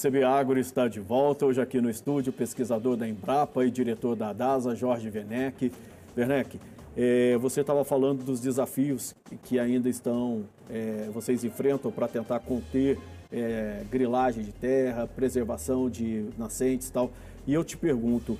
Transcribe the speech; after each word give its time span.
CB 0.00 0.22
Agro 0.22 0.60
está 0.60 0.86
de 0.86 1.00
volta, 1.00 1.44
hoje 1.44 1.60
aqui 1.60 1.80
no 1.80 1.90
estúdio, 1.90 2.32
pesquisador 2.32 2.96
da 2.96 3.08
Embrapa 3.08 3.64
e 3.64 3.70
diretor 3.70 4.14
da 4.14 4.32
DASA, 4.32 4.76
Jorge 4.76 5.10
Werneck. 5.12 5.72
Werneck, 6.16 6.60
é, 6.96 7.36
você 7.38 7.62
estava 7.62 7.84
falando 7.84 8.22
dos 8.22 8.38
desafios 8.38 9.12
que 9.42 9.58
ainda 9.58 9.88
estão, 9.88 10.44
é, 10.70 11.10
vocês 11.12 11.42
enfrentam 11.42 11.90
para 11.90 12.06
tentar 12.06 12.38
conter 12.38 12.96
é, 13.32 13.82
grilagem 13.90 14.44
de 14.44 14.52
terra, 14.52 15.08
preservação 15.08 15.90
de 15.90 16.26
nascentes 16.38 16.90
e 16.90 16.92
tal. 16.92 17.10
E 17.44 17.52
eu 17.52 17.64
te 17.64 17.76
pergunto, 17.76 18.38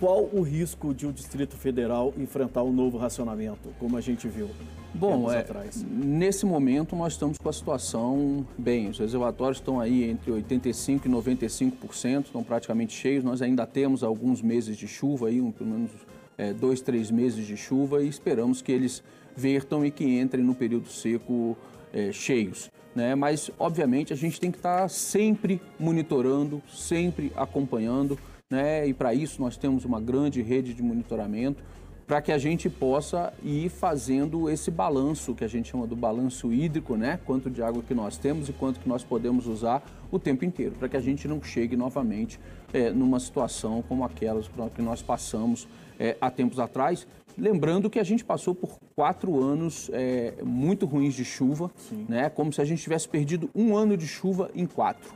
qual 0.00 0.26
o 0.32 0.40
risco 0.40 0.94
de 0.94 1.06
o 1.06 1.12
Distrito 1.12 1.56
Federal 1.56 2.14
enfrentar 2.16 2.62
um 2.62 2.72
novo 2.72 2.96
racionamento, 2.96 3.68
como 3.78 3.98
a 3.98 4.00
gente 4.00 4.26
viu? 4.26 4.48
Bom, 4.94 5.30
é, 5.30 5.44
nesse 5.88 6.46
momento 6.46 6.96
nós 6.96 7.12
estamos 7.12 7.36
com 7.36 7.48
a 7.48 7.52
situação 7.52 8.44
bem, 8.58 8.88
os 8.88 8.98
reservatórios 8.98 9.58
estão 9.58 9.78
aí 9.78 10.08
entre 10.10 10.32
85% 10.32 11.04
e 11.04 11.08
95%, 11.08 12.24
estão 12.24 12.42
praticamente 12.42 12.94
cheios, 12.94 13.22
nós 13.22 13.42
ainda 13.42 13.66
temos 13.66 14.02
alguns 14.02 14.40
meses 14.40 14.76
de 14.76 14.88
chuva 14.88 15.28
aí, 15.28 15.40
um, 15.40 15.52
pelo 15.52 15.70
menos 15.70 15.90
é, 16.38 16.52
dois, 16.54 16.80
três 16.80 17.10
meses 17.10 17.46
de 17.46 17.56
chuva 17.56 18.02
e 18.02 18.08
esperamos 18.08 18.62
que 18.62 18.72
eles 18.72 19.02
vertam 19.36 19.84
e 19.84 19.90
que 19.90 20.18
entrem 20.18 20.42
no 20.42 20.54
período 20.54 20.88
seco 20.88 21.56
é, 21.92 22.10
cheios. 22.10 22.70
Né? 22.94 23.14
Mas, 23.14 23.50
obviamente, 23.58 24.12
a 24.12 24.16
gente 24.16 24.40
tem 24.40 24.50
que 24.50 24.58
estar 24.58 24.88
sempre 24.88 25.60
monitorando, 25.78 26.60
sempre 26.72 27.30
acompanhando, 27.36 28.18
né? 28.50 28.86
e 28.86 28.92
para 28.92 29.14
isso 29.14 29.40
nós 29.40 29.56
temos 29.56 29.84
uma 29.84 30.00
grande 30.00 30.42
rede 30.42 30.74
de 30.74 30.82
monitoramento 30.82 31.62
para 32.06 32.20
que 32.20 32.32
a 32.32 32.38
gente 32.38 32.68
possa 32.68 33.32
ir 33.40 33.68
fazendo 33.68 34.50
esse 34.50 34.68
balanço, 34.68 35.32
que 35.32 35.44
a 35.44 35.48
gente 35.48 35.70
chama 35.70 35.86
do 35.86 35.94
balanço 35.94 36.52
hídrico, 36.52 36.96
né? 36.96 37.20
Quanto 37.24 37.48
de 37.48 37.62
água 37.62 37.84
que 37.84 37.94
nós 37.94 38.16
temos 38.16 38.48
e 38.48 38.52
quanto 38.52 38.80
que 38.80 38.88
nós 38.88 39.04
podemos 39.04 39.46
usar 39.46 39.80
o 40.10 40.18
tempo 40.18 40.44
inteiro, 40.44 40.74
para 40.76 40.88
que 40.88 40.96
a 40.96 41.00
gente 41.00 41.28
não 41.28 41.40
chegue 41.40 41.76
novamente 41.76 42.40
é, 42.72 42.90
numa 42.90 43.20
situação 43.20 43.84
como 43.88 44.02
aquelas 44.02 44.50
que 44.74 44.82
nós 44.82 45.00
passamos 45.00 45.68
é, 46.00 46.16
há 46.20 46.28
tempos 46.32 46.58
atrás. 46.58 47.06
Lembrando 47.38 47.88
que 47.88 48.00
a 48.00 48.02
gente 48.02 48.24
passou 48.24 48.56
por 48.56 48.76
quatro 48.96 49.40
anos 49.40 49.88
é, 49.92 50.34
muito 50.42 50.86
ruins 50.86 51.14
de 51.14 51.24
chuva, 51.24 51.70
Sim. 51.76 52.06
né? 52.08 52.28
Como 52.28 52.52
se 52.52 52.60
a 52.60 52.64
gente 52.64 52.82
tivesse 52.82 53.08
perdido 53.08 53.48
um 53.54 53.76
ano 53.76 53.96
de 53.96 54.08
chuva 54.08 54.50
em 54.52 54.66
quatro. 54.66 55.14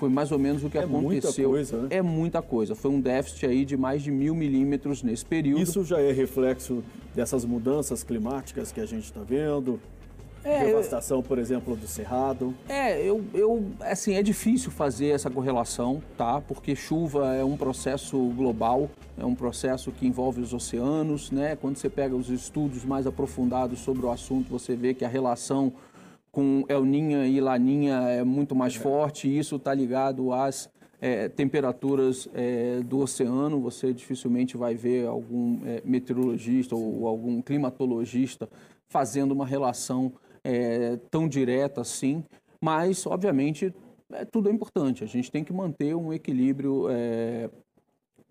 Foi 0.00 0.08
mais 0.08 0.32
ou 0.32 0.38
menos 0.38 0.64
o 0.64 0.70
que 0.70 0.78
é 0.78 0.82
aconteceu. 0.82 1.50
Muita 1.50 1.68
coisa, 1.68 1.82
né? 1.82 1.88
É 1.90 2.00
muita 2.00 2.40
coisa. 2.40 2.74
Foi 2.74 2.90
um 2.90 2.98
déficit 2.98 3.44
aí 3.44 3.66
de 3.66 3.76
mais 3.76 4.02
de 4.02 4.10
mil 4.10 4.34
milímetros 4.34 5.02
nesse 5.02 5.26
período. 5.26 5.60
Isso 5.60 5.84
já 5.84 6.00
é 6.00 6.10
reflexo 6.10 6.82
dessas 7.14 7.44
mudanças 7.44 8.02
climáticas 8.02 8.72
que 8.72 8.80
a 8.80 8.86
gente 8.86 9.04
está 9.04 9.20
vendo? 9.20 9.78
É, 10.42 10.64
Devastação, 10.64 11.22
por 11.22 11.38
exemplo, 11.38 11.76
do 11.76 11.86
Cerrado. 11.86 12.54
É, 12.66 12.98
eu, 13.02 13.22
eu, 13.34 13.66
assim, 13.80 14.14
é 14.14 14.22
difícil 14.22 14.70
fazer 14.70 15.08
essa 15.08 15.28
correlação, 15.28 16.02
tá? 16.16 16.40
Porque 16.40 16.74
chuva 16.74 17.34
é 17.34 17.44
um 17.44 17.58
processo 17.58 18.16
global, 18.34 18.88
é 19.18 19.24
um 19.26 19.34
processo 19.34 19.92
que 19.92 20.06
envolve 20.06 20.40
os 20.40 20.54
oceanos, 20.54 21.30
né? 21.30 21.56
Quando 21.56 21.76
você 21.76 21.90
pega 21.90 22.16
os 22.16 22.30
estudos 22.30 22.86
mais 22.86 23.06
aprofundados 23.06 23.80
sobre 23.80 24.06
o 24.06 24.10
assunto, 24.10 24.48
você 24.48 24.74
vê 24.74 24.94
que 24.94 25.04
a 25.04 25.08
relação 25.08 25.74
com 26.30 26.64
El 26.68 26.84
Ninha 26.84 27.26
e 27.26 27.40
Laninha 27.40 27.96
é 28.08 28.24
muito 28.24 28.54
mais 28.54 28.76
é. 28.76 28.78
forte, 28.78 29.28
e 29.28 29.38
isso 29.38 29.56
está 29.56 29.74
ligado 29.74 30.32
às 30.32 30.70
é, 31.00 31.28
temperaturas 31.28 32.28
é, 32.34 32.80
do 32.80 32.98
oceano. 32.98 33.60
Você 33.60 33.92
dificilmente 33.92 34.56
vai 34.56 34.74
ver 34.74 35.06
algum 35.06 35.60
é, 35.66 35.82
meteorologista 35.84 36.74
ou, 36.74 37.00
ou, 37.00 37.08
algum 37.08 37.40
climatologista 37.40 38.48
fazendo 38.88 39.32
uma 39.32 39.46
relação 39.46 40.12
é, 40.44 40.98
tão 41.10 41.28
direta 41.28 41.80
assim, 41.80 42.24
mas, 42.60 43.06
obviamente, 43.06 43.74
é, 44.12 44.24
tudo 44.24 44.48
é 44.48 44.52
importante. 44.52 45.02
A 45.02 45.06
gente 45.06 45.30
tem 45.30 45.42
que 45.42 45.52
manter 45.52 45.94
um 45.94 46.12
equilíbrio 46.12 46.86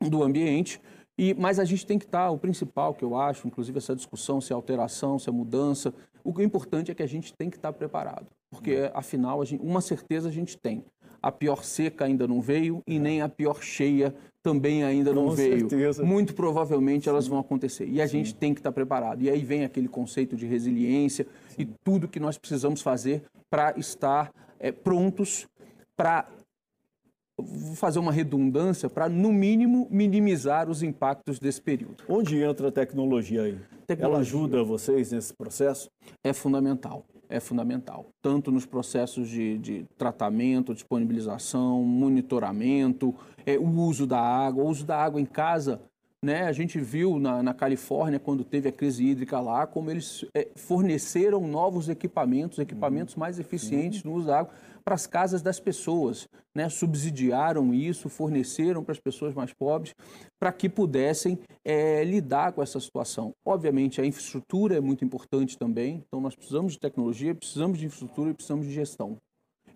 do 0.01 0.23
ambiente. 0.23 0.79
E, 1.17 1.33
mas 1.33 1.59
a 1.59 1.65
gente 1.65 1.85
tem 1.85 1.99
que 1.99 2.05
estar, 2.05 2.29
o 2.29 2.37
principal 2.37 2.93
que 2.93 3.03
eu 3.03 3.17
acho, 3.17 3.45
inclusive 3.45 3.77
essa 3.77 3.93
discussão, 3.93 4.39
se 4.39 4.53
é 4.53 4.55
alteração, 4.55 5.19
se 5.19 5.27
é 5.27 5.31
mudança, 5.33 5.93
o 6.23 6.41
importante 6.41 6.91
é 6.91 6.95
que 6.95 7.03
a 7.03 7.07
gente 7.07 7.33
tem 7.33 7.49
que 7.49 7.57
estar 7.57 7.71
preparado, 7.73 8.27
porque 8.51 8.89
afinal 8.93 9.43
gente, 9.45 9.61
uma 9.63 9.81
certeza 9.81 10.29
a 10.29 10.31
gente 10.31 10.57
tem. 10.57 10.83
A 11.21 11.31
pior 11.31 11.63
seca 11.63 12.05
ainda 12.05 12.27
não 12.27 12.41
veio 12.41 12.81
e 12.87 12.97
nem 12.97 13.21
a 13.21 13.27
pior 13.27 13.61
cheia 13.61 14.15
também 14.41 14.83
ainda 14.83 15.13
não 15.13 15.25
Com 15.25 15.31
veio. 15.31 15.69
Certeza. 15.69 16.03
Muito 16.03 16.33
provavelmente 16.33 17.03
Sim. 17.03 17.09
elas 17.09 17.27
vão 17.27 17.39
acontecer. 17.39 17.87
E 17.87 18.01
a 18.01 18.07
Sim. 18.07 18.19
gente 18.19 18.35
tem 18.35 18.53
que 18.53 18.61
estar 18.61 18.71
preparado. 18.71 19.21
E 19.21 19.29
aí 19.29 19.43
vem 19.43 19.65
aquele 19.65 19.89
conceito 19.89 20.35
de 20.37 20.45
resiliência 20.45 21.27
Sim. 21.49 21.63
e 21.63 21.65
tudo 21.83 22.07
que 22.07 22.19
nós 22.19 22.37
precisamos 22.37 22.81
fazer 22.81 23.23
para 23.49 23.77
estar 23.77 24.31
é, 24.59 24.71
prontos 24.71 25.47
para 25.97 26.25
vou 27.41 27.75
fazer 27.75 27.99
uma 27.99 28.11
redundância 28.11 28.89
para, 28.89 29.09
no 29.09 29.31
mínimo, 29.31 29.87
minimizar 29.89 30.69
os 30.69 30.83
impactos 30.83 31.39
desse 31.39 31.61
período. 31.61 32.03
Onde 32.07 32.41
entra 32.41 32.69
a 32.69 32.71
tecnologia 32.71 33.43
aí? 33.43 33.57
Tecnologia. 33.87 34.05
Ela 34.05 34.19
ajuda 34.19 34.63
vocês 34.63 35.11
nesse 35.11 35.33
processo? 35.33 35.89
É 36.23 36.31
fundamental, 36.33 37.05
é 37.27 37.39
fundamental. 37.39 38.07
Tanto 38.21 38.51
nos 38.51 38.65
processos 38.65 39.27
de, 39.27 39.57
de 39.57 39.85
tratamento, 39.97 40.73
disponibilização, 40.73 41.83
monitoramento, 41.83 43.15
é, 43.45 43.57
o 43.57 43.67
uso 43.67 44.05
da 44.05 44.19
água, 44.19 44.63
o 44.63 44.67
uso 44.67 44.85
da 44.85 44.97
água 44.97 45.19
em 45.19 45.25
casa. 45.25 45.81
Né? 46.23 46.43
A 46.43 46.51
gente 46.51 46.79
viu 46.79 47.17
na, 47.17 47.41
na 47.41 47.53
Califórnia, 47.53 48.19
quando 48.19 48.43
teve 48.43 48.67
a 48.67 48.71
crise 48.71 49.05
hídrica 49.05 49.39
lá, 49.39 49.65
como 49.65 49.89
eles 49.89 50.25
é, 50.35 50.49
forneceram 50.55 51.47
novos 51.47 51.87
equipamentos, 51.87 52.59
equipamentos 52.59 53.15
uhum. 53.15 53.21
mais 53.21 53.39
eficientes 53.39 54.03
uhum. 54.03 54.11
no 54.11 54.17
uso 54.17 54.27
da 54.27 54.39
água 54.39 54.53
para 54.83 54.95
as 54.95 55.05
casas 55.05 55.41
das 55.41 55.59
pessoas, 55.59 56.27
né? 56.55 56.67
subsidiaram 56.67 57.73
isso, 57.73 58.09
forneceram 58.09 58.83
para 58.83 58.91
as 58.91 58.99
pessoas 58.99 59.33
mais 59.33 59.53
pobres, 59.53 59.93
para 60.39 60.51
que 60.51 60.67
pudessem 60.67 61.37
é, 61.63 62.03
lidar 62.03 62.53
com 62.53 62.63
essa 62.63 62.79
situação. 62.79 63.33
Obviamente, 63.45 64.01
a 64.01 64.05
infraestrutura 64.05 64.75
é 64.75 64.81
muito 64.81 65.05
importante 65.05 65.57
também, 65.57 66.03
então 66.07 66.19
nós 66.19 66.35
precisamos 66.35 66.73
de 66.73 66.79
tecnologia, 66.79 67.35
precisamos 67.35 67.77
de 67.77 67.85
infraestrutura 67.85 68.31
e 68.31 68.33
precisamos 68.33 68.65
de 68.65 68.73
gestão. 68.73 69.17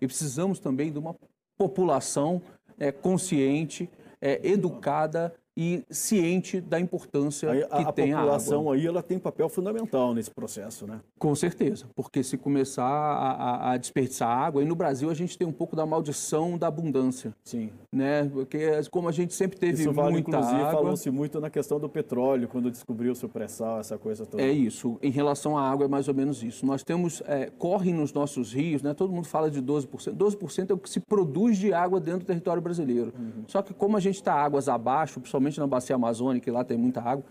E 0.00 0.06
precisamos 0.06 0.58
também 0.58 0.90
de 0.90 0.98
uma 0.98 1.14
população 1.56 2.42
é, 2.78 2.90
consciente, 2.90 3.88
é, 4.20 4.40
educada 4.46 5.32
e 5.56 5.84
ciente 5.88 6.60
da 6.60 6.80
importância 6.80 7.50
aí, 7.50 7.60
que 7.60 7.88
a, 7.88 7.92
tem 7.92 8.12
a 8.12 8.18
população 8.18 8.58
a 8.58 8.60
água. 8.60 8.74
aí 8.74 8.86
ela 8.86 9.02
tem 9.02 9.18
papel 9.18 9.48
fundamental 9.48 10.12
nesse 10.12 10.30
processo, 10.30 10.86
né? 10.86 11.00
Com 11.18 11.34
certeza, 11.34 11.86
porque 11.94 12.24
se 12.24 12.36
começar 12.36 12.84
a, 12.84 13.30
a, 13.30 13.72
a, 13.72 13.76
desperdiçar 13.76 14.28
água, 14.28 14.62
e 14.62 14.66
no 14.66 14.74
Brasil 14.74 15.08
a 15.10 15.14
gente 15.14 15.38
tem 15.38 15.46
um 15.46 15.52
pouco 15.52 15.76
da 15.76 15.86
maldição 15.86 16.58
da 16.58 16.66
abundância. 16.66 17.32
Sim. 17.44 17.70
Né? 17.92 18.28
Porque 18.32 18.66
como 18.90 19.08
a 19.08 19.12
gente 19.12 19.32
sempre 19.32 19.58
teve 19.58 19.82
isso 19.82 19.92
vale, 19.92 20.12
muita 20.12 20.30
inclusive, 20.30 20.60
água... 20.60 20.72
falou-se 20.72 21.10
muito 21.10 21.40
na 21.40 21.48
questão 21.48 21.78
do 21.78 21.88
petróleo, 21.88 22.48
quando 22.48 22.70
descobriu-se 22.70 23.24
o 23.24 23.28
pré-sal, 23.28 23.78
essa 23.78 23.96
coisa 23.96 24.26
toda. 24.26 24.42
É 24.42 24.50
isso. 24.50 24.98
Em 25.00 25.10
relação 25.10 25.56
à 25.56 25.70
água 25.70 25.84
é 25.84 25.88
mais 25.88 26.08
ou 26.08 26.14
menos 26.14 26.42
isso. 26.42 26.66
Nós 26.66 26.82
temos, 26.82 27.22
é, 27.26 27.50
corre 27.56 27.92
nos 27.92 28.12
nossos 28.12 28.52
rios, 28.52 28.82
né? 28.82 28.92
todo 28.92 29.12
mundo 29.12 29.28
fala 29.28 29.50
de 29.50 29.62
12%. 29.62 30.16
12% 30.16 30.70
é 30.70 30.74
o 30.74 30.78
que 30.78 30.90
se 30.90 30.98
produz 30.98 31.58
de 31.58 31.72
água 31.72 32.00
dentro 32.00 32.20
do 32.20 32.26
território 32.26 32.60
brasileiro. 32.60 33.12
Uhum. 33.16 33.44
Só 33.46 33.62
que 33.62 33.72
como 33.72 33.96
a 33.96 34.00
gente 34.00 34.16
está 34.16 34.34
águas 34.34 34.68
abaixo, 34.68 35.20
principalmente 35.20 35.43
na 35.58 35.66
bacia 35.66 35.96
amazônica, 35.96 36.44
que 36.44 36.50
lá 36.50 36.64
tem 36.64 36.76
muita 36.76 37.00
água, 37.00 37.24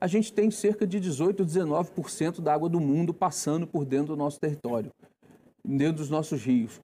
a 0.00 0.06
gente 0.06 0.32
tem 0.32 0.50
cerca 0.50 0.86
de 0.86 1.00
18, 1.00 1.44
19% 1.44 2.40
da 2.40 2.52
água 2.52 2.68
do 2.68 2.80
mundo 2.80 3.14
passando 3.14 3.66
por 3.66 3.84
dentro 3.84 4.08
do 4.08 4.16
nosso 4.16 4.38
território, 4.38 4.90
dentro 5.64 5.96
dos 5.96 6.10
nossos 6.10 6.44
rios. 6.44 6.80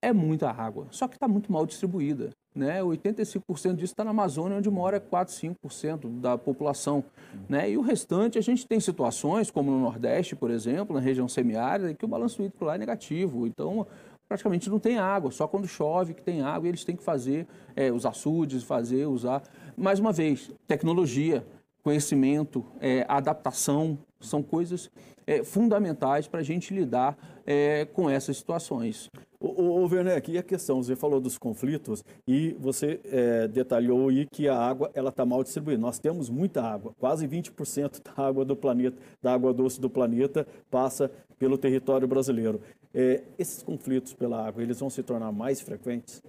É 0.00 0.12
muita 0.12 0.50
água, 0.50 0.86
só 0.90 1.06
que 1.06 1.16
está 1.16 1.28
muito 1.28 1.52
mal 1.52 1.66
distribuída. 1.66 2.30
Né? 2.54 2.80
85% 2.80 3.76
disso 3.76 3.92
está 3.94 4.04
na 4.04 4.10
Amazônia, 4.10 4.58
onde 4.58 4.70
mora 4.70 5.00
4, 5.00 5.34
5% 5.34 6.20
da 6.20 6.36
população. 6.36 7.02
Né? 7.48 7.70
E 7.70 7.78
o 7.78 7.80
restante, 7.80 8.38
a 8.38 8.42
gente 8.42 8.66
tem 8.66 8.78
situações, 8.78 9.50
como 9.50 9.70
no 9.70 9.80
Nordeste, 9.80 10.36
por 10.36 10.50
exemplo, 10.50 10.94
na 10.94 11.00
região 11.00 11.28
semiárida, 11.28 11.94
que 11.94 12.04
o 12.04 12.08
balanço 12.08 12.42
hídrico 12.42 12.64
lá 12.64 12.74
é 12.74 12.78
negativo. 12.78 13.46
Então, 13.46 13.86
praticamente 14.32 14.70
não 14.70 14.78
tem 14.78 14.98
água, 14.98 15.30
só 15.30 15.46
quando 15.46 15.68
chove 15.68 16.14
que 16.14 16.22
tem 16.22 16.40
água 16.40 16.66
e 16.66 16.70
eles 16.70 16.84
têm 16.84 16.96
que 16.96 17.02
fazer 17.02 17.46
é, 17.76 17.92
os 17.92 18.06
açudes, 18.06 18.62
fazer, 18.62 19.06
usar. 19.06 19.42
Mais 19.76 19.98
uma 19.98 20.10
vez, 20.10 20.50
tecnologia, 20.66 21.46
conhecimento, 21.82 22.64
é, 22.80 23.04
adaptação, 23.06 23.98
são 24.26 24.42
coisas 24.42 24.90
é, 25.26 25.42
fundamentais 25.44 26.26
para 26.26 26.40
a 26.40 26.42
gente 26.42 26.74
lidar 26.74 27.16
é, 27.46 27.84
com 27.86 28.08
essas 28.08 28.36
situações. 28.36 29.08
O, 29.40 29.48
o 29.48 29.88
Werneck, 29.88 30.30
e 30.30 30.38
a 30.38 30.42
questão, 30.42 30.82
você 30.82 30.94
falou 30.94 31.20
dos 31.20 31.36
conflitos 31.36 32.04
e 32.26 32.56
você 32.60 33.00
é, 33.04 33.48
detalhou 33.48 34.08
aí 34.08 34.26
que 34.30 34.48
a 34.48 34.56
água 34.56 34.90
ela 34.94 35.10
está 35.10 35.26
mal 35.26 35.42
distribuída. 35.42 35.80
Nós 35.80 35.98
temos 35.98 36.30
muita 36.30 36.62
água, 36.62 36.94
quase 36.98 37.26
20% 37.26 38.00
da 38.02 38.22
água 38.24 38.44
do 38.44 38.54
planeta, 38.54 38.96
da 39.20 39.34
água 39.34 39.52
doce 39.52 39.80
do 39.80 39.90
planeta 39.90 40.46
passa 40.70 41.10
pelo 41.38 41.58
território 41.58 42.06
brasileiro. 42.06 42.60
É, 42.94 43.22
esses 43.38 43.62
conflitos 43.62 44.14
pela 44.14 44.46
água, 44.46 44.62
eles 44.62 44.78
vão 44.78 44.90
se 44.90 45.02
tornar 45.02 45.32
mais 45.32 45.60
frequentes? 45.60 46.22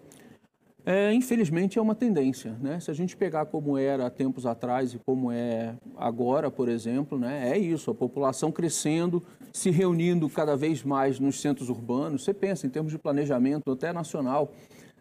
É, 0.85 1.13
infelizmente 1.13 1.79
é 1.79 1.81
uma 1.81 1.95
tendência, 1.95 2.57
né? 2.61 2.77
Se 2.79 2.91
a 2.91 2.93
gente 2.93 3.15
pegar 3.15 3.45
como 3.45 3.77
era 3.77 4.05
há 4.05 4.09
tempos 4.09 4.45
atrás 4.45 4.93
e 4.93 4.99
como 4.99 5.31
é 5.31 5.75
agora, 5.95 6.51
por 6.51 6.67
exemplo, 6.67 7.17
né? 7.17 7.51
É 7.51 7.57
isso, 7.57 7.89
a 7.89 7.95
população 7.95 8.51
crescendo, 8.51 9.23
se 9.53 9.69
reunindo 9.69 10.27
cada 10.27 10.57
vez 10.57 10.83
mais 10.83 11.19
nos 11.19 11.39
centros 11.39 11.69
urbanos. 11.69 12.25
Você 12.25 12.33
pensa 12.33 12.67
em 12.67 12.69
termos 12.69 12.91
de 12.91 12.99
planejamento 12.99 13.71
até 13.71 13.93
nacional, 13.93 14.51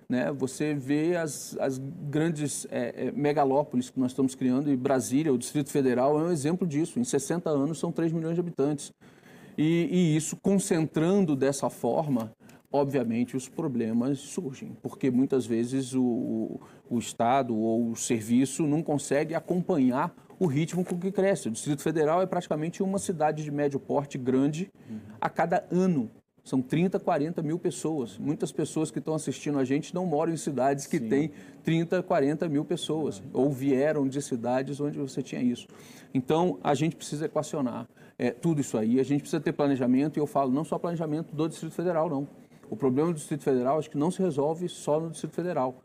né, 0.08 0.30
você 0.30 0.74
vê 0.74 1.16
as, 1.16 1.56
as 1.58 1.78
grandes 1.78 2.66
é, 2.70 3.06
é, 3.06 3.12
megalópolis 3.12 3.88
que 3.88 3.98
nós 3.98 4.10
estamos 4.10 4.34
criando, 4.34 4.70
e 4.70 4.76
Brasília, 4.76 5.32
o 5.32 5.38
Distrito 5.38 5.70
Federal, 5.70 6.20
é 6.20 6.24
um 6.24 6.30
exemplo 6.30 6.66
disso. 6.66 7.00
Em 7.00 7.04
60 7.04 7.48
anos 7.48 7.78
são 7.78 7.90
3 7.90 8.12
milhões 8.12 8.34
de 8.34 8.40
habitantes. 8.40 8.92
E, 9.56 9.88
e 9.90 10.16
isso, 10.16 10.36
concentrando 10.36 11.34
dessa 11.34 11.70
forma, 11.70 12.30
obviamente 12.72 13.36
os 13.36 13.48
problemas 13.48 14.18
surgem, 14.18 14.76
porque 14.82 15.10
muitas 15.10 15.44
vezes 15.44 15.94
o, 15.94 16.58
o 16.88 16.98
Estado 16.98 17.54
ou 17.54 17.90
o 17.90 17.96
serviço 17.96 18.66
não 18.66 18.82
consegue 18.82 19.34
acompanhar 19.34 20.14
o 20.38 20.46
ritmo 20.46 20.84
com 20.84 20.98
que 20.98 21.12
cresce. 21.12 21.48
O 21.48 21.50
Distrito 21.52 21.82
Federal 21.82 22.20
é 22.22 22.26
praticamente 22.26 22.82
uma 22.82 22.98
cidade 22.98 23.44
de 23.44 23.50
médio 23.50 23.78
porte 23.78 24.18
grande 24.18 24.70
a 25.20 25.28
cada 25.28 25.64
ano. 25.70 26.10
São 26.42 26.60
30, 26.60 26.98
40 26.98 27.40
mil 27.42 27.58
pessoas. 27.58 28.18
Muitas 28.18 28.50
pessoas 28.50 28.90
que 28.90 28.98
estão 28.98 29.14
assistindo 29.14 29.58
a 29.60 29.64
gente 29.64 29.94
não 29.94 30.04
moram 30.04 30.32
em 30.32 30.36
cidades 30.36 30.86
que 30.86 30.98
Sim. 30.98 31.08
têm 31.08 31.30
30, 31.62 32.02
40 32.02 32.48
mil 32.48 32.64
pessoas, 32.64 33.22
ou 33.32 33.52
vieram 33.52 34.08
de 34.08 34.20
cidades 34.20 34.80
onde 34.80 34.98
você 34.98 35.22
tinha 35.22 35.40
isso. 35.40 35.68
Então, 36.12 36.58
a 36.64 36.74
gente 36.74 36.96
precisa 36.96 37.26
equacionar 37.26 37.86
é, 38.18 38.32
tudo 38.32 38.60
isso 38.60 38.76
aí. 38.76 38.98
A 38.98 39.04
gente 39.04 39.20
precisa 39.20 39.40
ter 39.40 39.52
planejamento, 39.52 40.18
e 40.18 40.20
eu 40.20 40.26
falo 40.26 40.50
não 40.50 40.64
só 40.64 40.78
planejamento 40.78 41.32
do 41.32 41.48
Distrito 41.48 41.74
Federal, 41.74 42.10
não. 42.10 42.26
O 42.72 42.76
problema 42.76 43.12
do 43.12 43.16
Distrito 43.16 43.44
Federal 43.44 43.78
acho 43.78 43.90
que 43.90 43.98
não 43.98 44.10
se 44.10 44.22
resolve 44.22 44.66
só 44.66 44.98
no 44.98 45.10
Distrito 45.10 45.34
Federal 45.34 45.82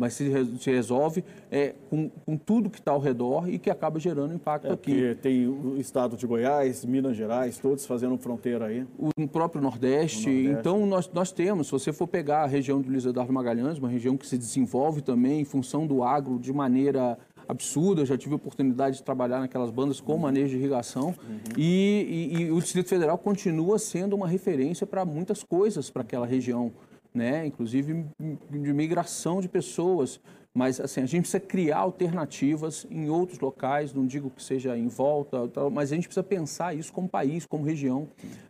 mas 0.00 0.14
se, 0.14 0.46
se 0.58 0.70
resolve 0.70 1.22
é, 1.50 1.74
com, 1.90 2.08
com 2.08 2.34
tudo 2.34 2.70
que 2.70 2.78
está 2.78 2.90
ao 2.90 2.98
redor 2.98 3.50
e 3.50 3.58
que 3.58 3.68
acaba 3.68 4.00
gerando 4.00 4.32
impacto 4.32 4.68
é, 4.68 4.72
aqui. 4.72 5.14
Tem 5.20 5.46
o 5.46 5.76
estado 5.76 6.16
de 6.16 6.26
Goiás, 6.26 6.86
Minas 6.86 7.14
Gerais, 7.14 7.58
todos 7.58 7.84
fazendo 7.84 8.16
fronteira 8.16 8.64
aí. 8.64 8.86
O 8.98 9.28
próprio 9.28 9.60
Nordeste. 9.60 10.30
Nordeste. 10.30 10.58
Então, 10.58 10.86
nós, 10.86 11.10
nós 11.12 11.30
temos, 11.30 11.66
se 11.66 11.72
você 11.72 11.92
for 11.92 12.08
pegar 12.08 12.44
a 12.44 12.46
região 12.46 12.80
do 12.80 12.88
Luiz 12.88 13.04
Eduardo 13.04 13.30
Magalhães, 13.30 13.78
uma 13.78 13.90
região 13.90 14.16
que 14.16 14.26
se 14.26 14.38
desenvolve 14.38 15.02
também 15.02 15.40
em 15.40 15.44
função 15.44 15.86
do 15.86 16.02
agro 16.02 16.38
de 16.38 16.50
maneira 16.50 17.18
absurda. 17.50 18.02
Eu 18.02 18.06
já 18.06 18.16
tive 18.16 18.32
a 18.32 18.36
oportunidade 18.36 18.96
de 18.96 19.02
trabalhar 19.02 19.40
naquelas 19.40 19.70
bandas 19.70 20.00
com 20.00 20.16
manejo 20.16 20.48
de 20.48 20.56
irrigação. 20.56 21.08
Uhum. 21.08 21.38
E, 21.56 22.30
e, 22.32 22.42
e 22.42 22.50
o 22.50 22.60
Distrito 22.60 22.88
Federal 22.88 23.18
continua 23.18 23.78
sendo 23.78 24.14
uma 24.14 24.28
referência 24.28 24.86
para 24.86 25.04
muitas 25.04 25.42
coisas 25.42 25.90
para 25.90 26.02
aquela 26.02 26.26
região 26.26 26.72
né? 27.14 27.46
inclusive 27.46 28.06
de 28.50 28.72
migração 28.72 29.40
de 29.40 29.48
pessoas. 29.48 30.20
Mas 30.52 30.80
assim, 30.80 31.00
a 31.00 31.06
gente 31.06 31.22
precisa 31.22 31.38
criar 31.38 31.78
alternativas 31.78 32.84
em 32.90 33.08
outros 33.08 33.38
locais, 33.38 33.94
não 33.94 34.04
digo 34.04 34.30
que 34.30 34.42
seja 34.42 34.76
em 34.76 34.88
volta, 34.88 35.38
mas 35.70 35.92
a 35.92 35.94
gente 35.94 36.08
precisa 36.08 36.24
pensar 36.24 36.74
isso 36.74 36.92
como 36.92 37.08
país, 37.08 37.46
como 37.46 37.64
região, 37.64 38.08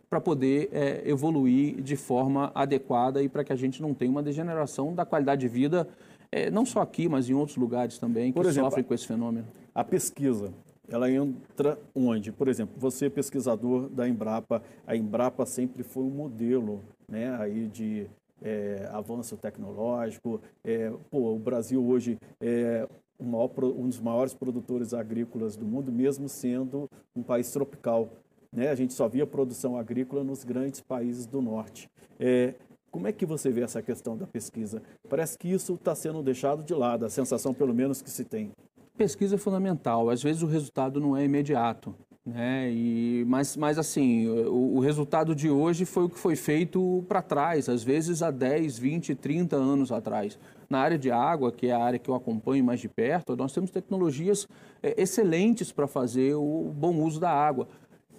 para 0.09 0.19
poder 0.19 0.69
é, 0.71 1.03
evoluir 1.05 1.79
de 1.79 1.95
forma 1.95 2.51
adequada 2.55 3.21
e 3.21 3.29
para 3.29 3.43
que 3.43 3.53
a 3.53 3.55
gente 3.55 3.83
não 3.83 3.93
tenha 3.93 4.09
uma 4.09 4.23
degeneração 4.23 4.95
da 4.95 5.05
qualidade 5.05 5.41
de 5.41 5.47
vida, 5.47 5.87
é, 6.31 6.49
não 6.49 6.65
só 6.65 6.81
aqui, 6.81 7.09
mas 7.09 7.29
em 7.29 7.33
outros 7.33 7.57
lugares 7.57 7.97
também, 7.97 8.31
que 8.31 8.39
Por 8.39 8.45
exemplo, 8.45 8.69
sofrem 8.69 8.85
com 8.85 8.93
esse 8.93 9.05
fenômeno. 9.05 9.47
A 9.75 9.83
pesquisa, 9.83 10.53
ela 10.87 11.11
entra 11.11 11.77
onde? 11.93 12.31
Por 12.31 12.47
exemplo, 12.47 12.75
você 12.77 13.07
é 13.07 13.09
pesquisador 13.09 13.89
da 13.89 14.07
Embrapa, 14.07 14.61
a 14.87 14.95
Embrapa 14.95 15.45
sempre 15.45 15.83
foi 15.83 16.03
um 16.03 16.09
modelo 16.09 16.81
né, 17.07 17.35
aí 17.37 17.67
de 17.67 18.07
é, 18.41 18.89
avanço 18.91 19.37
tecnológico. 19.37 20.41
É, 20.63 20.91
pô, 21.09 21.33
o 21.33 21.39
Brasil 21.39 21.83
hoje 21.85 22.17
é 22.39 22.87
maior, 23.19 23.51
um 23.63 23.87
dos 23.87 23.99
maiores 23.99 24.33
produtores 24.33 24.93
agrícolas 24.93 25.55
do 25.55 25.65
mundo, 25.65 25.91
mesmo 25.91 26.27
sendo 26.27 26.89
um 27.15 27.21
país 27.21 27.51
tropical. 27.51 28.09
Né? 28.51 28.69
A 28.69 28.75
gente 28.75 28.93
só 28.93 29.07
via 29.07 29.27
produção 29.27 29.77
agrícola 29.77 30.23
nos 30.23 30.43
grandes 30.43 30.81
países 30.81 31.25
do 31.25 31.41
norte. 31.41 31.89
É, 32.19 32.55
como 32.91 33.07
é 33.07 33.11
que 33.11 33.25
você 33.25 33.49
vê 33.49 33.61
essa 33.61 33.81
questão 33.81 34.17
da 34.17 34.27
pesquisa? 34.27 34.83
Parece 35.09 35.37
que 35.37 35.47
isso 35.47 35.73
está 35.75 35.95
sendo 35.95 36.21
deixado 36.21 36.63
de 36.63 36.73
lado, 36.73 37.05
a 37.05 37.09
sensação, 37.09 37.53
pelo 37.53 37.73
menos, 37.73 38.01
que 38.01 38.09
se 38.09 38.25
tem. 38.25 38.51
Pesquisa 38.97 39.35
é 39.35 39.37
fundamental. 39.37 40.09
Às 40.09 40.21
vezes 40.21 40.43
o 40.43 40.45
resultado 40.45 40.99
não 40.99 41.15
é 41.15 41.23
imediato. 41.23 41.95
Né? 42.23 42.69
E, 42.71 43.25
mas, 43.27 43.57
mas 43.57 43.79
assim, 43.79 44.27
o, 44.27 44.75
o, 44.75 44.79
resultado 44.79 45.33
de 45.33 45.49
hoje 45.49 45.85
foi 45.85 46.03
o 46.03 46.09
que 46.09 46.19
foi 46.19 46.35
feito 46.35 47.03
para 47.07 47.19
trás, 47.19 47.67
às 47.67 47.81
vezes 47.81 48.21
há 48.21 48.29
10, 48.29 48.77
20, 48.77 49.15
30 49.15 49.55
anos 49.55 49.91
atrás. 49.91 50.37
Na 50.69 50.79
área 50.79 50.99
de 50.99 51.09
água, 51.09 51.51
que 51.51 51.67
é 51.67 51.71
a 51.71 51.83
área 51.83 51.97
que 51.97 52.09
eu 52.09 52.13
acompanho 52.13 52.63
mais 52.63 52.79
de 52.79 52.87
perto, 52.87 53.35
nós 53.35 53.51
temos 53.51 53.71
tecnologias 53.71 54.47
é, 54.83 55.01
excelentes 55.01 55.71
para 55.71 55.87
fazer 55.87 56.35
o 56.35 56.71
bom 56.75 56.95
uso 56.97 57.19
da 57.19 57.31
água. 57.31 57.67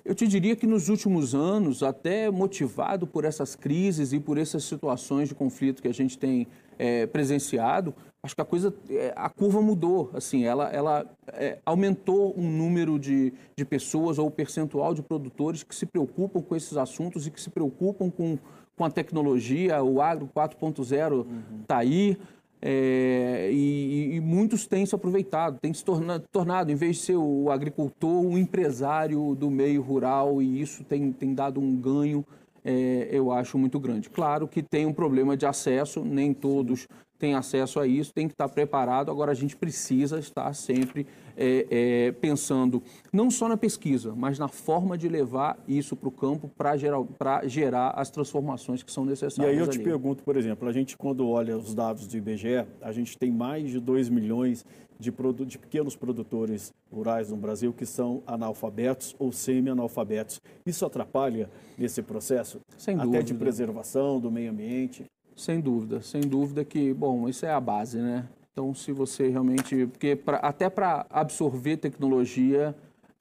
Eu 0.04 0.14
te 0.14 0.26
diria 0.26 0.56
que 0.56 0.66
nos 0.66 0.88
últimos 0.88 1.34
anos, 1.34 1.82
até 1.82 2.28
motivado 2.30 3.06
por 3.06 3.24
essas 3.24 3.54
crises 3.54 4.12
e 4.12 4.18
por 4.18 4.36
essas 4.36 4.64
situações 4.64 5.28
de 5.28 5.34
conflito 5.34 5.80
que 5.80 5.88
a 5.88 5.94
gente 5.94 6.18
tem 6.18 6.48
é, 6.76 7.06
presenciado, 7.06 7.94
acho 8.20 8.34
que 8.34 8.40
a 8.40 8.44
coisa, 8.44 8.74
é, 8.90 9.12
a 9.14 9.28
curva 9.28 9.62
mudou, 9.62 10.10
assim, 10.14 10.44
ela, 10.44 10.68
ela 10.70 11.06
é, 11.28 11.58
aumentou 11.64 12.34
um 12.36 12.50
número 12.50 12.98
de, 12.98 13.32
de 13.56 13.64
pessoas 13.64 14.18
ou 14.18 14.28
percentual 14.30 14.92
de 14.92 15.02
produtores 15.02 15.62
que 15.62 15.74
se 15.74 15.86
preocupam 15.86 16.42
com 16.42 16.56
esses 16.56 16.76
assuntos 16.76 17.26
e 17.26 17.30
que 17.30 17.40
se 17.40 17.50
preocupam 17.50 18.10
com, 18.10 18.36
com 18.76 18.84
a 18.84 18.90
tecnologia, 18.90 19.82
o 19.82 20.02
agro 20.02 20.28
4.0 20.34 20.80
está 20.80 21.12
uhum. 21.12 21.24
Tá 21.66 21.78
aí, 21.78 22.18
é, 22.64 23.50
e, 23.52 24.14
e, 24.14 24.20
muitos 24.20 24.68
têm 24.68 24.86
se 24.86 24.94
aproveitado, 24.94 25.58
têm 25.58 25.74
se 25.74 25.84
tornado, 25.84 26.24
tornado, 26.30 26.70
em 26.70 26.76
vez 26.76 26.96
de 26.96 27.02
ser 27.02 27.16
o 27.16 27.50
agricultor, 27.50 28.24
um 28.24 28.38
empresário 28.38 29.34
do 29.34 29.50
meio 29.50 29.82
rural, 29.82 30.40
e 30.40 30.60
isso 30.60 30.84
tem, 30.84 31.10
tem 31.10 31.34
dado 31.34 31.60
um 31.60 31.74
ganho, 31.74 32.24
é, 32.64 33.08
eu 33.10 33.32
acho, 33.32 33.58
muito 33.58 33.80
grande. 33.80 34.08
Claro 34.08 34.46
que 34.46 34.62
tem 34.62 34.86
um 34.86 34.92
problema 34.92 35.36
de 35.36 35.44
acesso, 35.44 36.04
nem 36.04 36.32
todos 36.32 36.86
têm 37.22 37.34
acesso 37.34 37.78
a 37.78 37.86
isso, 37.86 38.12
tem 38.12 38.26
que 38.26 38.34
estar 38.34 38.48
preparado. 38.48 39.08
Agora, 39.08 39.30
a 39.30 39.34
gente 39.34 39.54
precisa 39.54 40.18
estar 40.18 40.52
sempre 40.54 41.06
é, 41.36 41.66
é, 41.70 42.12
pensando 42.12 42.82
não 43.12 43.30
só 43.30 43.48
na 43.48 43.56
pesquisa, 43.56 44.12
mas 44.12 44.40
na 44.40 44.48
forma 44.48 44.98
de 44.98 45.08
levar 45.08 45.56
isso 45.68 45.94
para 45.94 46.08
o 46.08 46.10
campo 46.10 46.50
para 46.58 46.76
gerar, 46.76 47.06
gerar 47.46 47.90
as 47.90 48.10
transformações 48.10 48.82
que 48.82 48.90
são 48.90 49.04
necessárias. 49.04 49.38
E 49.38 49.54
aí 49.54 49.56
eu 49.56 49.70
ali. 49.70 49.78
te 49.78 49.84
pergunto, 49.84 50.24
por 50.24 50.36
exemplo, 50.36 50.68
a 50.68 50.72
gente 50.72 50.96
quando 50.96 51.28
olha 51.28 51.56
os 51.56 51.76
dados 51.76 52.08
do 52.08 52.16
IBGE, 52.16 52.66
a 52.80 52.90
gente 52.90 53.16
tem 53.16 53.30
mais 53.30 53.70
de 53.70 53.78
2 53.78 54.08
milhões 54.08 54.66
de, 54.98 55.12
de 55.46 55.58
pequenos 55.58 55.94
produtores 55.94 56.74
rurais 56.92 57.30
no 57.30 57.36
Brasil 57.36 57.72
que 57.72 57.86
são 57.86 58.20
analfabetos 58.26 59.14
ou 59.16 59.30
semi-analfabetos. 59.30 60.40
Isso 60.66 60.84
atrapalha 60.84 61.48
nesse 61.78 62.02
processo? 62.02 62.60
Sem 62.76 62.96
Até 62.96 63.04
dúvida. 63.04 63.22
de 63.22 63.34
preservação 63.34 64.18
do 64.18 64.28
meio 64.28 64.50
ambiente? 64.50 65.04
Sem 65.36 65.60
dúvida, 65.60 66.00
sem 66.00 66.20
dúvida 66.20 66.64
que, 66.64 66.92
bom, 66.92 67.28
isso 67.28 67.46
é 67.46 67.50
a 67.50 67.60
base, 67.60 67.98
né? 67.98 68.28
Então, 68.52 68.74
se 68.74 68.92
você 68.92 69.28
realmente, 69.28 69.86
porque 69.86 70.14
pra, 70.14 70.36
até 70.36 70.68
para 70.68 71.06
absorver 71.10 71.78
tecnologia, 71.78 72.74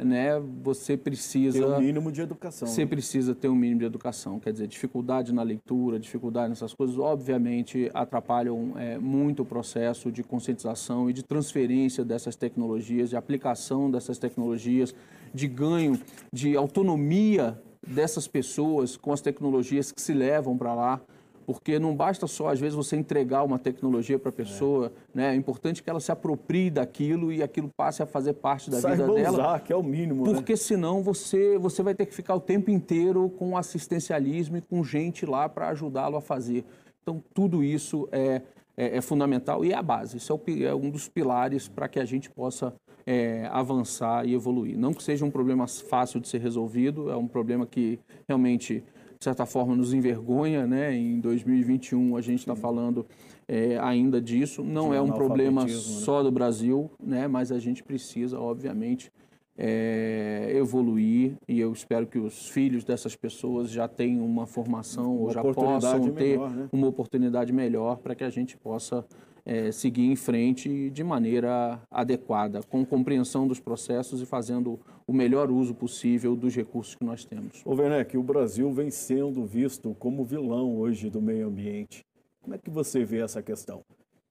né, 0.04 0.40
você 0.62 0.98
precisa 0.98 1.60
ter 1.60 1.66
um 1.66 1.80
mínimo 1.80 2.12
de 2.12 2.22
educação. 2.22 2.68
Você 2.68 2.82
né? 2.82 2.88
precisa 2.90 3.36
ter 3.36 3.48
um 3.48 3.56
mínimo 3.56 3.80
de 3.80 3.86
educação, 3.86 4.40
quer 4.40 4.52
dizer, 4.52 4.68
dificuldade 4.68 5.34
na 5.34 5.44
leitura, 5.44 6.00
dificuldade 6.00 6.50
nessas 6.50 6.74
coisas, 6.74 6.98
obviamente 6.98 7.90
atrapalham 7.94 8.74
é, 8.78 8.98
muito 8.98 9.44
o 9.44 9.46
processo 9.46 10.12
de 10.12 10.24
conscientização 10.24 11.10
e 11.10 11.14
de 11.14 11.24
transferência 11.24 12.04
dessas 12.04 12.36
tecnologias, 12.36 13.10
de 13.10 13.16
aplicação 13.16 13.90
dessas 13.90 14.18
tecnologias, 14.18 14.94
de 15.34 15.48
ganho 15.48 16.00
de 16.34 16.58
autonomia 16.58 17.62
dessas 17.88 18.28
pessoas 18.28 18.98
com 18.98 19.14
as 19.14 19.22
tecnologias 19.22 19.92
que 19.92 20.02
se 20.02 20.14
levam 20.14 20.58
para 20.58 20.74
lá 20.74 21.02
porque 21.46 21.80
não 21.80 21.96
basta 21.96 22.28
só, 22.28 22.50
às 22.50 22.60
vezes, 22.60 22.76
você 22.76 22.96
entregar 22.96 23.44
uma 23.44 23.60
tecnologia 23.60 24.18
para 24.18 24.30
a 24.30 24.34
pessoa, 24.34 24.92
é. 25.14 25.18
né? 25.18 25.34
é 25.34 25.36
importante 25.36 25.82
que 25.82 25.90
ela 25.90 26.00
se 26.00 26.12
aproprie 26.12 26.70
daquilo 26.70 27.32
e 27.32 27.42
aquilo 27.42 27.70
passe 27.76 28.02
a 28.04 28.06
fazer 28.06 28.34
parte 28.34 28.70
da 28.70 28.80
Saiba 28.80 29.08
vida 29.08 29.16
dela. 29.16 29.38
usar, 29.38 29.60
que 29.60 29.74
é 29.74 29.76
o 29.76 29.84
mínimo. 29.84 30.26
Né? 30.26 30.34
Porque 30.34 30.54
né? 30.54 30.58
senão 30.58 31.02
você, 31.02 31.58
você 31.58 31.82
vai 31.84 31.96
ter 31.96 32.06
que 32.06 32.14
ficar 32.14 32.36
o 32.36 32.40
tempo 32.40 32.72
inteiro 32.72 33.30
com 33.38 33.58
assistencialismo 33.58 34.58
e 34.58 34.62
com 34.62 34.84
gente 34.84 35.26
lá 35.26 35.50
para 35.50 35.70
ajudá-lo 35.70 36.18
a 36.18 36.22
fazer. 36.22 36.66
Então, 37.02 37.24
tudo 37.34 37.64
isso 37.64 38.08
é, 38.12 38.42
é, 38.78 38.98
é, 38.98 39.02
fundamental 39.02 39.66
e 39.66 39.72
é 39.72 39.76
a 39.76 39.82
base. 39.82 40.18
Isso 40.18 40.32
é, 40.32 40.36
o, 40.36 40.64
é 40.66 40.76
um 40.76 40.90
dos 40.90 41.08
pilares 41.08 41.68
para 41.68 41.88
que 41.88 42.00
a 42.00 42.06
gente 42.06 42.30
possa 42.30 42.74
é, 43.06 43.48
avançar 43.52 44.26
e 44.26 44.34
evoluir. 44.34 44.78
Não 44.78 44.94
que 44.94 45.04
seja 45.04 45.26
um 45.26 45.32
problema 45.32 45.68
fácil 45.68 46.20
de 46.20 46.28
ser 46.28 46.40
resolvido, 46.40 47.10
é 47.10 47.16
um 47.16 47.28
problema 47.28 47.66
que 47.66 48.00
realmente 48.28 48.84
de 49.22 49.26
certa 49.26 49.46
forma, 49.46 49.76
nos 49.76 49.94
envergonha, 49.94 50.66
né? 50.66 50.96
Em 50.96 51.20
2021 51.20 52.18
a 52.18 52.22
gente 52.22 52.40
está 52.40 52.56
falando 52.56 53.06
é, 53.48 53.78
ainda 53.78 54.20
disso. 54.20 54.64
Não 54.64 54.92
é 54.92 55.00
um 55.00 55.12
problema 55.12 55.64
né? 55.64 55.70
só 55.70 56.24
do 56.24 56.32
Brasil, 56.32 56.90
né? 57.00 57.28
Mas 57.28 57.52
a 57.52 57.60
gente 57.60 57.84
precisa, 57.84 58.40
obviamente, 58.40 59.12
é, 59.56 60.52
evoluir 60.56 61.36
e 61.48 61.60
eu 61.60 61.72
espero 61.72 62.08
que 62.08 62.18
os 62.18 62.50
filhos 62.50 62.84
dessas 62.84 63.16
pessoas 63.16 63.70
já 63.70 63.88
tenham 63.88 64.26
uma 64.26 64.48
formação 64.48 65.16
uma 65.16 65.22
ou 65.22 65.30
já 65.30 65.44
possam 65.44 66.10
ter 66.14 66.40
melhor, 66.40 66.50
né? 66.50 66.70
uma 66.72 66.88
oportunidade 66.88 67.54
melhor 67.54 67.98
para 67.98 68.16
que 68.16 68.24
a 68.24 68.30
gente 68.32 68.58
possa 68.58 69.06
é, 69.46 69.72
seguir 69.72 70.06
em 70.10 70.16
frente 70.16 70.90
de 70.90 71.04
maneira 71.04 71.80
adequada, 71.92 72.62
com 72.64 72.84
compreensão 72.84 73.48
dos 73.48 73.60
processos 73.60 74.20
e 74.20 74.26
fazendo 74.26 74.80
o 75.08 75.14
melhor 75.14 75.50
uso 75.52 75.74
possível 75.74 76.36
dos 76.36 76.56
recursos 76.56 76.96
que 76.96 77.04
nós 77.04 77.26
temos. 77.26 77.62
Ô 77.66 77.74
Werneck, 77.74 78.18
o 78.18 78.24
Brasil 78.24 78.72
vem 78.72 78.90
sendo 78.90 79.46
visto 79.46 79.96
como 80.00 80.24
vilão 80.24 80.78
hoje 80.78 81.10
do 81.10 81.22
meio 81.22 81.48
ambiente. 81.48 82.06
Como 82.42 82.56
é 82.56 82.58
que 82.58 82.70
você 82.70 83.04
vê 83.04 83.20
essa 83.22 83.42
questão? 83.42 83.82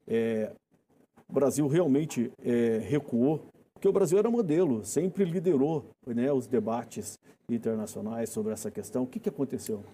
É, 0.07 0.53
o 1.29 1.33
Brasil 1.33 1.67
realmente 1.69 2.33
é, 2.43 2.79
recuou, 2.79 3.47
porque 3.73 3.89
o 3.89 3.93
Brasil 3.93 4.19
era 4.19 4.31
modelo, 4.31 4.85
sempre 4.85 5.25
liderou 5.25 5.91
né, 6.07 6.33
os 6.33 6.47
debates 6.47 7.19
internacionais 7.49 8.31
sobre 8.31 8.53
essa 8.53 8.71
questão. 8.71 9.05
O 9.05 9.07
que, 9.07 9.21
que 9.21 9.29
aconteceu? 9.29 9.85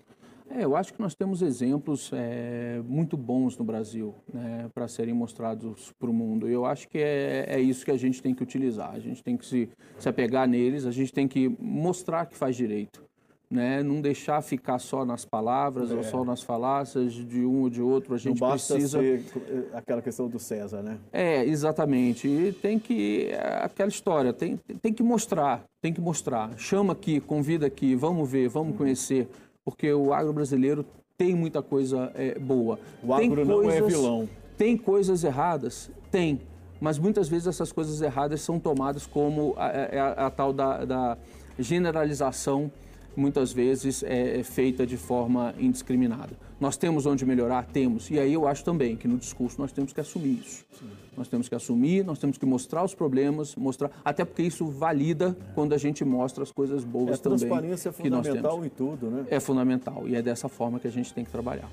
É, 0.51 0.65
eu 0.65 0.77
acho 0.77 0.95
que 0.95 1.01
nós 1.01 1.15
temos 1.15 1.43
exemplos 1.43 2.11
é, 2.13 2.81
muito 2.85 3.17
bons 3.17 3.59
no 3.59 3.65
Brasil 3.65 4.15
né, 4.33 4.71
para 4.73 4.87
serem 4.87 5.13
mostrados 5.13 5.93
para 5.99 6.09
o 6.09 6.13
mundo. 6.13 6.49
E 6.49 6.53
eu 6.53 6.65
acho 6.65 6.89
que 6.89 6.99
é, 6.99 7.47
é, 7.49 7.61
isso 7.61 7.85
que 7.85 7.91
a 7.91 7.97
gente 7.97 8.23
tem 8.23 8.35
que 8.35 8.43
utilizar. 8.43 8.93
A 8.95 8.99
gente 8.99 9.23
tem 9.23 9.37
que 9.37 9.45
se, 9.45 9.69
se 9.99 10.09
apegar 10.09 10.49
neles, 10.49 10.87
a 10.87 10.91
gente 10.91 11.13
tem 11.13 11.27
que 11.27 11.49
mostrar 11.59 12.27
que 12.27 12.37
faz 12.37 12.55
direito. 12.55 13.05
Né? 13.49 13.81
Não 13.81 14.01
deixar 14.01 14.43
ficar 14.43 14.79
só 14.81 15.05
nas 15.05 15.25
palavras 15.25 15.93
é. 15.93 15.95
ou 15.95 16.03
só 16.03 16.25
nas 16.25 16.43
falácias 16.43 17.13
de 17.13 17.45
um 17.45 17.63
ou 17.63 17.71
de 17.71 17.81
outro. 17.81 18.15
A 18.15 18.19
gente 18.19 18.41
Não 18.41 18.49
basta 18.49 18.75
precisa. 18.75 18.99
Ser 18.99 19.25
aquela 19.73 20.03
questão 20.03 20.29
do 20.29 20.39
César, 20.39 20.83
né? 20.83 20.99
É, 21.13 21.45
exatamente. 21.45 22.27
E 22.27 22.53
tem 22.53 22.77
que. 22.77 23.29
É 23.31 23.61
aquela 23.63 23.89
história, 23.89 24.33
tem, 24.33 24.57
tem 24.83 24.93
que 24.93 25.03
mostrar, 25.03 25.65
tem 25.81 25.93
que 25.93 26.01
mostrar. 26.01 26.59
Chama 26.59 26.93
aqui, 26.93 27.21
convida 27.21 27.67
aqui, 27.67 27.95
vamos 27.95 28.29
ver, 28.29 28.49
vamos 28.49 28.73
uhum. 28.73 28.79
conhecer 28.79 29.29
porque 29.67 29.93
o 29.93 30.15
agro 30.15 30.33
brasileiro 30.33 30.87
tem 31.19 31.35
muita 31.35 31.61
coisa 31.61 32.13
é, 32.15 32.39
boa. 32.39 32.79
O 33.03 33.13
agro 33.13 33.35
tem 33.35 33.45
não 33.45 33.69
é 33.69 33.83
vilão. 33.83 34.29
Tem 34.57 34.77
coisas 34.77 35.25
erradas? 35.25 35.91
Tem. 36.09 36.41
Mas 36.81 37.01
muitas 37.01 37.29
vezes 37.29 37.49
essas 37.49 37.73
coisas 37.73 38.01
erradas 38.01 38.41
são 38.43 38.61
tomadas 38.61 39.07
como 39.07 39.55
a, 39.57 39.67
a, 39.67 40.27
a 40.27 40.31
tal 40.31 40.53
da, 40.53 40.85
da, 40.85 41.19
generalização, 41.59 42.71
muitas 43.17 43.53
vezes 43.53 44.03
é, 44.03 44.41
é 44.41 44.43
feita 44.43 44.87
de 44.87 44.97
forma 44.97 45.55
indiscriminada. 45.59 46.37
Nós 46.61 46.77
temos 46.77 47.07
onde 47.07 47.25
melhorar? 47.27 47.67
Temos. 47.67 48.11
E 48.11 48.19
aí 48.19 48.33
eu 48.33 48.47
acho 48.47 48.65
também 48.65 48.97
que 48.97 49.07
no 49.09 49.17
discurso 49.17 49.61
nós 49.61 49.73
temos 49.73 49.93
que 49.93 50.01
assumir 50.01 50.41
isso. 50.41 50.65
Sim. 50.79 50.87
Nós 51.17 51.29
temos 51.29 51.49
que 51.49 51.55
assumir, 51.55 52.05
nós 52.05 52.19
temos 52.19 52.37
que 52.37 52.45
mostrar 52.45 52.85
os 52.85 52.95
problemas, 52.95 53.57
mostrar, 53.57 53.91
até 54.05 54.25
porque 54.25 54.43
isso 54.43 54.67
valida 54.67 55.37
é. 55.39 55.53
quando 55.55 55.73
a 55.73 55.79
gente 55.79 56.05
mostra 56.05 56.43
as 56.43 56.53
coisas 56.53 56.85
boas 56.85 57.19
é, 57.19 57.23
também. 57.23 57.37
A 57.37 57.39
transparência 57.39 57.89
é 57.89 57.93
fundamental 57.93 58.65
em 58.65 58.69
tudo, 58.69 59.11
né? 59.11 59.27
É 59.31 59.41
fundamental 59.41 60.07
e 60.07 60.15
é 60.15 60.23
dessa 60.23 60.49
forma 60.49 60.79
que 60.79 60.87
a 60.87 60.93
gente 60.93 61.13
tem 61.15 61.25
que 61.25 61.31
trabalhar. 61.31 61.71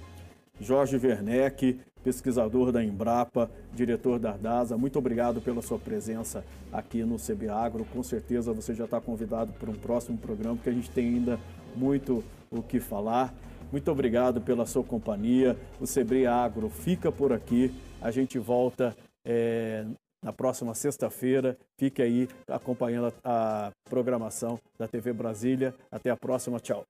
Jorge 0.59 0.97
Werneck, 0.97 1.79
pesquisador 2.03 2.71
da 2.71 2.83
Embrapa, 2.83 3.49
diretor 3.73 4.19
da 4.19 4.31
Ardasa, 4.31 4.77
muito 4.77 4.99
obrigado 4.99 5.41
pela 5.41 5.61
sua 5.61 5.79
presença 5.79 6.43
aqui 6.71 7.03
no 7.03 7.17
CB 7.17 7.49
Agro. 7.49 7.85
Com 7.85 8.03
certeza 8.03 8.53
você 8.53 8.73
já 8.73 8.85
está 8.85 8.99
convidado 9.01 9.53
para 9.53 9.69
um 9.69 9.75
próximo 9.75 10.17
programa, 10.17 10.55
porque 10.55 10.69
a 10.69 10.73
gente 10.73 10.89
tem 10.89 11.15
ainda 11.15 11.39
muito 11.75 12.23
o 12.51 12.61
que 12.61 12.79
falar. 12.79 13.33
Muito 13.71 13.89
obrigado 13.91 14.39
pela 14.39 14.65
sua 14.65 14.83
companhia. 14.83 15.57
O 15.81 15.85
CB 15.85 16.27
Agro 16.27 16.69
fica 16.69 17.11
por 17.11 17.33
aqui. 17.33 17.73
A 17.99 18.11
gente 18.11 18.37
volta 18.37 18.95
é, 19.25 19.83
na 20.23 20.31
próxima 20.31 20.75
sexta-feira. 20.75 21.57
Fique 21.79 22.01
aí 22.01 22.27
acompanhando 22.47 23.11
a, 23.23 23.67
a 23.67 23.71
programação 23.89 24.59
da 24.77 24.87
TV 24.87 25.11
Brasília. 25.11 25.73
Até 25.91 26.11
a 26.11 26.15
próxima. 26.15 26.59
Tchau. 26.59 26.85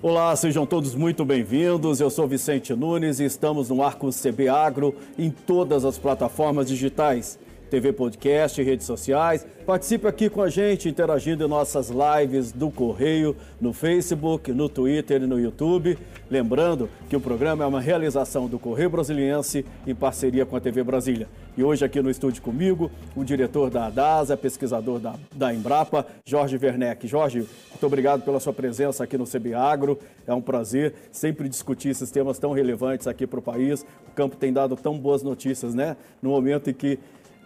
Olá, 0.00 0.36
sejam 0.36 0.64
todos 0.64 0.94
muito 0.94 1.24
bem-vindos. 1.24 1.98
Eu 2.00 2.08
sou 2.08 2.28
Vicente 2.28 2.72
Nunes 2.72 3.18
e 3.18 3.24
estamos 3.24 3.68
no 3.68 3.82
Arco 3.82 4.10
CB 4.12 4.48
Agro 4.48 4.94
em 5.18 5.28
todas 5.28 5.84
as 5.84 5.98
plataformas 5.98 6.68
digitais. 6.68 7.36
TV 7.68 7.92
Podcast, 7.92 8.62
redes 8.62 8.86
sociais. 8.86 9.46
Participe 9.66 10.06
aqui 10.06 10.30
com 10.30 10.40
a 10.40 10.48
gente, 10.48 10.88
interagindo 10.88 11.44
em 11.44 11.48
nossas 11.48 11.90
lives 11.90 12.50
do 12.52 12.70
Correio, 12.70 13.36
no 13.60 13.72
Facebook, 13.72 14.50
no 14.52 14.68
Twitter 14.68 15.22
e 15.22 15.26
no 15.26 15.38
YouTube. 15.38 15.98
Lembrando 16.30 16.88
que 17.08 17.14
o 17.14 17.20
programa 17.20 17.64
é 17.64 17.66
uma 17.66 17.80
realização 17.80 18.46
do 18.46 18.58
Correio 18.58 18.88
Brasiliense 18.88 19.64
em 19.86 19.94
parceria 19.94 20.46
com 20.46 20.56
a 20.56 20.60
TV 20.60 20.82
Brasília. 20.82 21.28
E 21.56 21.62
hoje 21.62 21.84
aqui 21.84 22.00
no 22.00 22.08
estúdio 22.08 22.40
comigo, 22.40 22.90
o 23.14 23.24
diretor 23.24 23.68
da 23.68 23.86
ADASA, 23.86 24.36
pesquisador 24.36 24.98
da, 24.98 25.14
da 25.34 25.52
Embrapa, 25.52 26.06
Jorge 26.24 26.56
Werneck. 26.56 27.06
Jorge, 27.06 27.46
muito 27.70 27.86
obrigado 27.86 28.22
pela 28.22 28.40
sua 28.40 28.52
presença 28.52 29.04
aqui 29.04 29.18
no 29.18 29.24
CB 29.26 29.54
Agro. 29.54 29.98
É 30.26 30.32
um 30.32 30.40
prazer 30.40 30.94
sempre 31.12 31.48
discutir 31.48 31.90
esses 31.90 32.10
temas 32.10 32.38
tão 32.38 32.52
relevantes 32.52 33.06
aqui 33.06 33.26
para 33.26 33.38
o 33.38 33.42
país. 33.42 33.84
O 34.08 34.14
campo 34.14 34.36
tem 34.36 34.52
dado 34.52 34.76
tão 34.76 34.96
boas 34.98 35.22
notícias, 35.22 35.74
né? 35.74 35.96
No 36.22 36.30
momento 36.30 36.70
em 36.70 36.74
que 36.74 36.98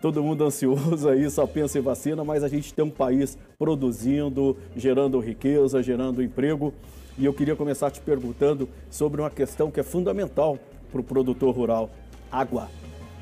todo 0.03 0.21
mundo 0.21 0.43
ansioso 0.43 1.09
aí, 1.09 1.31
só 1.31 1.47
pensa 1.47 1.79
em 1.79 1.81
vacina, 1.81 2.25
mas 2.25 2.43
a 2.43 2.49
gente 2.49 2.75
tem 2.75 2.85
um 2.85 2.91
país 2.91 3.39
produzindo, 3.57 4.57
gerando 4.77 5.21
riqueza, 5.21 5.81
gerando 5.81 6.21
emprego. 6.21 6.75
E 7.17 7.25
eu 7.25 7.33
queria 7.33 7.55
começar 7.55 7.89
te 7.91 8.01
perguntando 8.01 8.69
sobre 8.91 9.21
uma 9.21 9.31
questão 9.31 9.71
que 9.71 9.79
é 9.79 9.83
fundamental 9.85 10.59
para 10.91 11.01
o 11.01 11.05
produtor 11.05 11.55
rural: 11.55 11.89
água. 12.33 12.69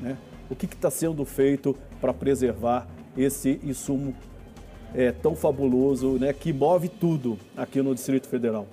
Né? 0.01 0.17
O 0.49 0.55
que 0.55 0.65
está 0.65 0.89
sendo 0.89 1.23
feito 1.23 1.77
para 2.01 2.13
preservar 2.13 2.87
esse 3.15 3.59
insumo 3.63 4.15
é, 4.95 5.11
tão 5.11 5.35
fabuloso, 5.35 6.17
né, 6.17 6.33
que 6.33 6.51
move 6.51 6.89
tudo 6.89 7.37
aqui 7.55 7.81
no 7.81 7.93
Distrito 7.93 8.27
Federal? 8.27 8.65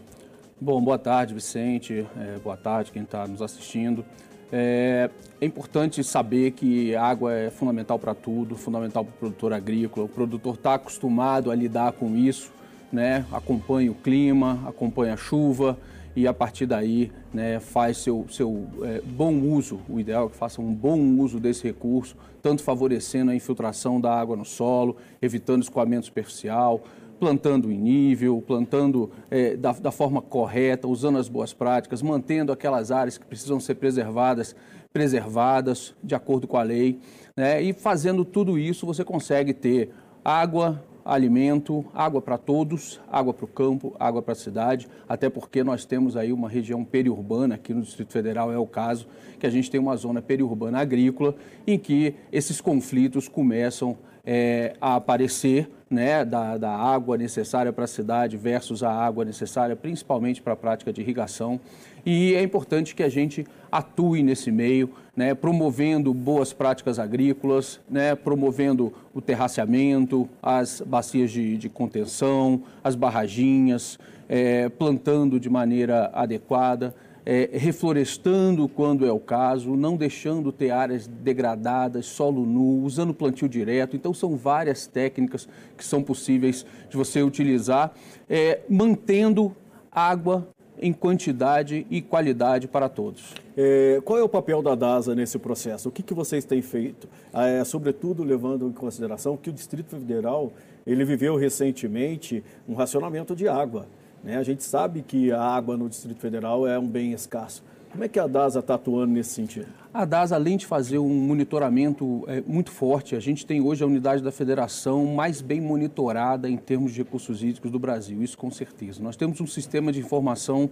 Bom, 0.59 0.81
boa 0.81 0.99
tarde, 0.99 1.35
Vicente. 1.35 2.07
É, 2.19 2.39
boa 2.43 2.57
tarde, 2.57 2.91
quem 2.91 3.03
está 3.03 3.27
nos 3.29 3.43
assistindo. 3.43 4.05
É, 4.51 5.11
é, 5.41 5.47
importante 5.47 6.03
saber 6.03 6.53
que 6.53 6.95
água 6.97 7.35
é 7.35 7.51
fundamental 7.51 7.99
para 7.99 8.15
tudo, 8.15 8.57
fundamental 8.57 9.05
para 9.05 9.13
o 9.13 9.19
produtor 9.19 9.53
agrícola. 9.53 10.07
O 10.07 10.09
produtor 10.09 10.55
está 10.55 10.75
acostumado 10.75 11.51
a 11.51 11.55
lidar 11.55 11.93
com 11.93 12.17
isso, 12.17 12.51
né? 12.91 13.27
acompanha 13.31 13.91
o 13.91 13.95
clima, 13.95 14.63
acompanha 14.67 15.15
a 15.15 15.17
chuva 15.17 15.79
e 16.17 16.27
a 16.27 16.33
partir 16.33 16.67
daí 16.67 17.13
né, 17.33 17.61
faz 17.61 17.99
seu, 17.99 18.27
seu 18.31 18.67
é, 18.83 19.01
bom 19.03 19.35
uso. 19.35 19.81
O 19.89 20.01
ideal 20.01 20.27
é 20.27 20.31
que 20.31 20.37
faça 20.37 20.61
um 20.61 20.75
bom 20.75 20.99
uso 20.99 21.39
desse 21.39 21.65
recurso, 21.65 22.17
tanto 22.43 22.63
favorecendo 22.63 23.31
a 23.31 23.35
infiltração 23.35 24.01
da 24.01 24.19
água 24.19 24.35
no 24.35 24.45
solo, 24.45 24.97
evitando 25.21 25.63
escoamento 25.63 26.07
superficial, 26.07 26.83
plantando 27.19 27.71
em 27.71 27.79
nível, 27.79 28.43
plantando 28.47 29.11
é, 29.31 29.57
da, 29.57 29.73
da, 29.73 29.91
forma 29.91 30.23
correta, 30.23 30.87
usando 30.87 31.19
as 31.19 31.29
boas 31.29 31.53
práticas, 31.53 32.03
mantendo 32.03 32.53
aquelas 32.53 32.91
áreas 32.91 33.19
que 33.19 33.27
precisam 33.27 33.59
ser 33.59 33.75
preservadas, 33.75 34.55
preservadas 34.93 35.95
de 36.03 36.15
acordo 36.15 36.47
com 36.47 36.57
a 36.57 36.63
lei. 36.63 36.99
Né? 37.37 37.63
E 37.63 37.73
fazendo 37.73 38.25
tudo 38.25 38.59
isso, 38.59 38.87
você 38.87 39.05
consegue 39.05 39.53
ter 39.53 39.91
água, 40.25 40.83
alimento, 41.05 41.85
água 41.95 42.21
para 42.21 42.37
todos, 42.37 43.01
água 43.11 43.33
para 43.33 43.45
o 43.45 43.49
campo, 43.49 43.97
água 43.99 44.21
para 44.21 44.33
a 44.33 44.37
cidade, 44.37 44.87
até 45.09 45.31
porque 45.31 45.65
nós 45.65 45.87
temos 45.87 46.17
aí 46.17 46.33
uma 46.33 46.51
região 46.51 46.85
periurbana, 46.85 47.55
aqui 47.55 47.73
no 47.73 47.81
Distrito 47.81 48.13
Federal 48.13 48.53
é 48.53 48.59
o 48.59 48.67
caso, 48.67 49.07
que 49.39 49.47
a 49.47 49.51
gente 49.51 49.71
tem 49.71 49.81
uma 49.81 49.97
zona 49.97 50.21
periurbana 50.21 50.79
agrícola, 50.81 51.35
em 51.67 51.79
que 51.79 52.15
esses 52.31 52.61
conflitos 52.61 53.27
começam 53.27 53.97
é, 54.25 54.75
a 54.81 54.97
aparecer, 54.97 55.69
né, 55.91 56.25
da, 56.25 56.59
da 56.59 56.71
água 56.71 57.17
necessária 57.17 57.73
para 57.73 57.85
a 57.85 57.89
cidade 57.89 58.37
versus 58.37 58.83
a 58.83 58.93
água 58.93 59.25
necessária 59.25 59.75
principalmente 59.75 60.43
para 60.43 60.53
a 60.53 60.57
prática 60.57 60.93
de 60.93 61.01
irrigação. 61.01 61.59
E 62.05 62.35
é 62.35 62.43
importante 62.43 62.95
que 62.95 63.03
a 63.03 63.09
gente 63.09 63.47
atue 63.73 64.23
nesse 64.23 64.51
meio, 64.51 64.91
né, 65.17 65.35
promovendo 65.35 66.13
boas 66.13 66.53
práticas 66.53 66.99
agrícolas, 66.99 67.81
né, 67.89 68.15
promovendo 68.15 68.93
o 69.15 69.21
terraceamento, 69.21 70.29
as 70.43 70.83
bacias 70.85 71.31
de, 71.31 71.57
de 71.57 71.69
contenção, 71.69 72.63
as 72.85 72.95
barraginhas, 72.95 73.99
é, 74.29 74.69
plantando 74.69 75.41
de 75.41 75.49
maneira 75.49 76.11
adequada 76.13 76.95
é, 77.31 77.51
reflorestando 77.53 78.67
quando 78.67 79.05
é 79.05 79.13
o 79.13 79.21
caso, 79.21 79.77
não 79.77 79.99
deixando 79.99 80.51
ter 80.51 80.71
áreas 80.71 81.07
degradadas, 81.07 82.07
solo 82.07 82.47
nu, 82.47 82.83
usando 82.83 83.13
plantio 83.13 83.47
direto. 83.47 83.95
Então, 83.95 84.15
são 84.15 84.35
várias 84.35 84.87
técnicas 84.87 85.47
que 85.77 85.85
são 85.85 86.03
possíveis 86.03 86.65
de 86.89 86.97
você 86.97 87.23
utilizar, 87.23 87.93
é, 88.31 88.61
mantendo 88.67 89.55
água 89.93 90.49
em 90.81 90.91
quantidade 90.91 91.87
e 91.91 92.01
qualidade 92.01 92.67
para 92.67 92.89
todos. 92.89 93.35
É, 93.55 94.01
qual 94.07 94.19
é 94.19 94.23
o 94.23 94.29
papel 94.29 94.63
da 94.63 94.75
DASA 94.75 95.15
nesse 95.15 95.39
processo? 95.39 95.91
O 95.91 95.93
que, 95.93 96.03
que 96.03 96.15
vocês 96.15 96.47
têm 96.47 96.63
feito? 96.63 97.07
É, 97.35 97.63
sobretudo 97.63 98.25
levando 98.25 98.67
em 98.67 98.73
consideração 98.73 99.37
que 99.37 99.51
o 99.51 99.53
Distrito 99.53 99.91
Federal 99.91 100.51
ele 100.87 101.05
viveu 101.05 101.37
recentemente 101.37 102.43
um 102.67 102.73
racionamento 102.73 103.37
de 103.37 103.47
água. 103.47 103.87
Né? 104.23 104.37
A 104.37 104.43
gente 104.43 104.63
sabe 104.63 105.03
que 105.03 105.33
a 105.33 105.41
água 105.41 105.77
no 105.77 105.89
Distrito 105.89 106.21
Federal 106.21 106.67
é 106.67 106.79
um 106.79 106.87
bem 106.87 107.13
escasso. 107.13 107.63
Como 107.91 108.05
é 108.05 108.09
que 108.09 108.19
a 108.19 108.27
DASA 108.27 108.59
está 108.59 108.75
atuando 108.75 109.13
nesse 109.13 109.31
sentido? 109.31 109.67
A 109.93 110.05
DASA, 110.05 110.35
além 110.35 110.57
de 110.57 110.67
fazer 110.67 110.99
um 110.99 111.09
monitoramento 111.09 112.23
é, 112.29 112.43
muito 112.47 112.71
forte, 112.71 113.17
a 113.17 113.21
gente 113.21 113.47
tem 113.47 113.63
hoje 113.63 113.83
a 113.83 113.87
unidade 113.87 114.23
da 114.23 114.31
federação 114.31 115.07
mais 115.07 115.41
bem 115.41 115.61
monitorada 115.61 116.49
em 116.49 116.57
termos 116.57 116.93
de 116.93 116.99
recursos 116.99 117.43
hídricos 117.43 117.71
do 117.71 117.79
Brasil, 117.79 118.23
isso 118.23 118.37
com 118.37 118.51
certeza. 118.51 119.03
Nós 119.03 119.17
temos 119.17 119.41
um 119.41 119.47
sistema 119.47 119.91
de 119.91 120.01
informação 120.01 120.71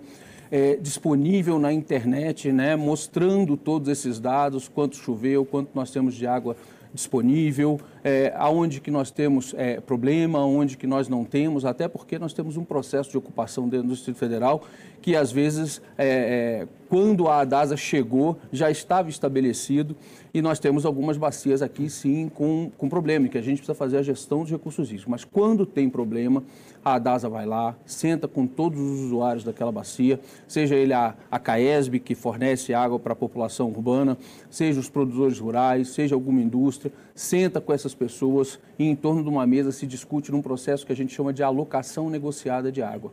é, 0.50 0.76
disponível 0.76 1.58
na 1.58 1.72
internet, 1.72 2.52
né, 2.52 2.76
mostrando 2.76 3.56
todos 3.56 3.88
esses 3.88 4.20
dados, 4.20 4.68
quanto 4.68 4.96
choveu, 4.96 5.44
quanto 5.44 5.70
nós 5.74 5.90
temos 5.90 6.14
de 6.14 6.26
água 6.26 6.54
disponível, 6.92 7.80
é, 8.06 8.32
aonde 8.36 8.80
que 8.80 8.88
nós 8.88 9.10
temos 9.10 9.52
é, 9.58 9.80
problema, 9.80 10.38
aonde 10.38 10.76
que 10.76 10.86
nós 10.86 11.08
não 11.08 11.25
temos, 11.25 11.64
até 11.64 11.88
porque 11.88 12.20
nós 12.20 12.32
temos 12.32 12.56
um 12.56 12.62
processo 12.62 13.10
de 13.10 13.18
ocupação 13.18 13.68
dentro 13.68 13.88
do 13.88 13.94
Distrito 13.94 14.16
Federal 14.16 14.62
que 15.02 15.14
às 15.14 15.30
vezes, 15.30 15.80
é, 15.96 16.64
é 16.64 16.68
quando 16.88 17.28
a 17.28 17.44
DASA 17.44 17.76
chegou, 17.76 18.38
já 18.52 18.70
estava 18.70 19.08
estabelecido 19.08 19.96
e 20.32 20.40
nós 20.42 20.58
temos 20.58 20.84
algumas 20.84 21.16
bacias 21.16 21.62
aqui 21.62 21.88
sim 21.88 22.28
com, 22.28 22.70
com 22.76 22.88
problema, 22.88 23.28
que 23.28 23.38
a 23.38 23.40
gente 23.40 23.58
precisa 23.58 23.75
fazer 23.75 23.98
a 23.98 24.02
gestão 24.02 24.42
dos 24.42 24.50
recursos 24.50 24.88
hídricos. 24.88 25.08
Mas 25.08 25.25
quando 25.25 25.64
tem 25.64 25.88
problema, 25.88 26.44
a 26.84 26.98
DASA 26.98 27.28
vai 27.28 27.46
lá, 27.46 27.75
senta 27.84 28.28
com 28.28 28.46
todos 28.46 28.78
os 28.78 29.00
usuários 29.00 29.42
daquela 29.42 29.72
bacia, 29.72 30.20
seja 30.46 30.76
ele 30.76 30.92
a, 30.92 31.14
a 31.30 31.38
CAESB, 31.38 31.98
que 32.00 32.14
fornece 32.14 32.75
água 32.75 32.98
para 32.98 33.12
a 33.12 33.16
população 33.16 33.68
urbana, 33.68 34.16
seja 34.50 34.78
os 34.78 34.88
produtores 34.88 35.38
rurais, 35.38 35.88
seja 35.88 36.14
alguma 36.14 36.40
indústria, 36.40 36.92
senta 37.14 37.60
com 37.60 37.72
essas 37.72 37.94
pessoas 37.96 38.60
e 38.78 38.84
em 38.84 38.94
torno 38.94 39.22
de 39.22 39.28
uma 39.28 39.46
mesa 39.46 39.72
se 39.72 39.86
discute 39.86 40.30
num 40.30 40.42
processo 40.42 40.86
que 40.86 40.92
a 40.92 40.96
gente 40.96 41.12
chama 41.12 41.32
de 41.32 41.42
alocação 41.42 42.08
negociada 42.08 42.70
de 42.70 42.82
água. 42.82 43.12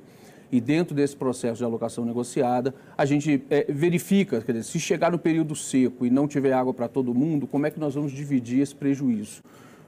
E 0.52 0.62
dentro 0.62 0.94
desse 0.94 1.16
processo 1.16 1.58
de 1.58 1.64
alocação 1.64 2.06
negociada, 2.06 2.76
a 2.96 3.06
gente 3.06 3.44
é, 3.50 3.66
verifica, 3.72 4.40
quer 4.40 4.52
dizer, 4.52 4.66
se 4.66 4.80
chegar 4.80 5.12
no 5.12 5.18
período 5.18 5.56
seco 5.56 6.06
e 6.06 6.12
não 6.12 6.28
tiver 6.28 6.54
água 6.54 6.72
para 6.72 6.88
todo 6.88 7.12
mundo, 7.12 7.48
como 7.48 7.66
é 7.66 7.72
que 7.72 7.80
nós 7.80 7.96
vamos 7.96 8.12
dividir 8.12 8.60
esse 8.60 8.76
prejuízo? 8.76 9.42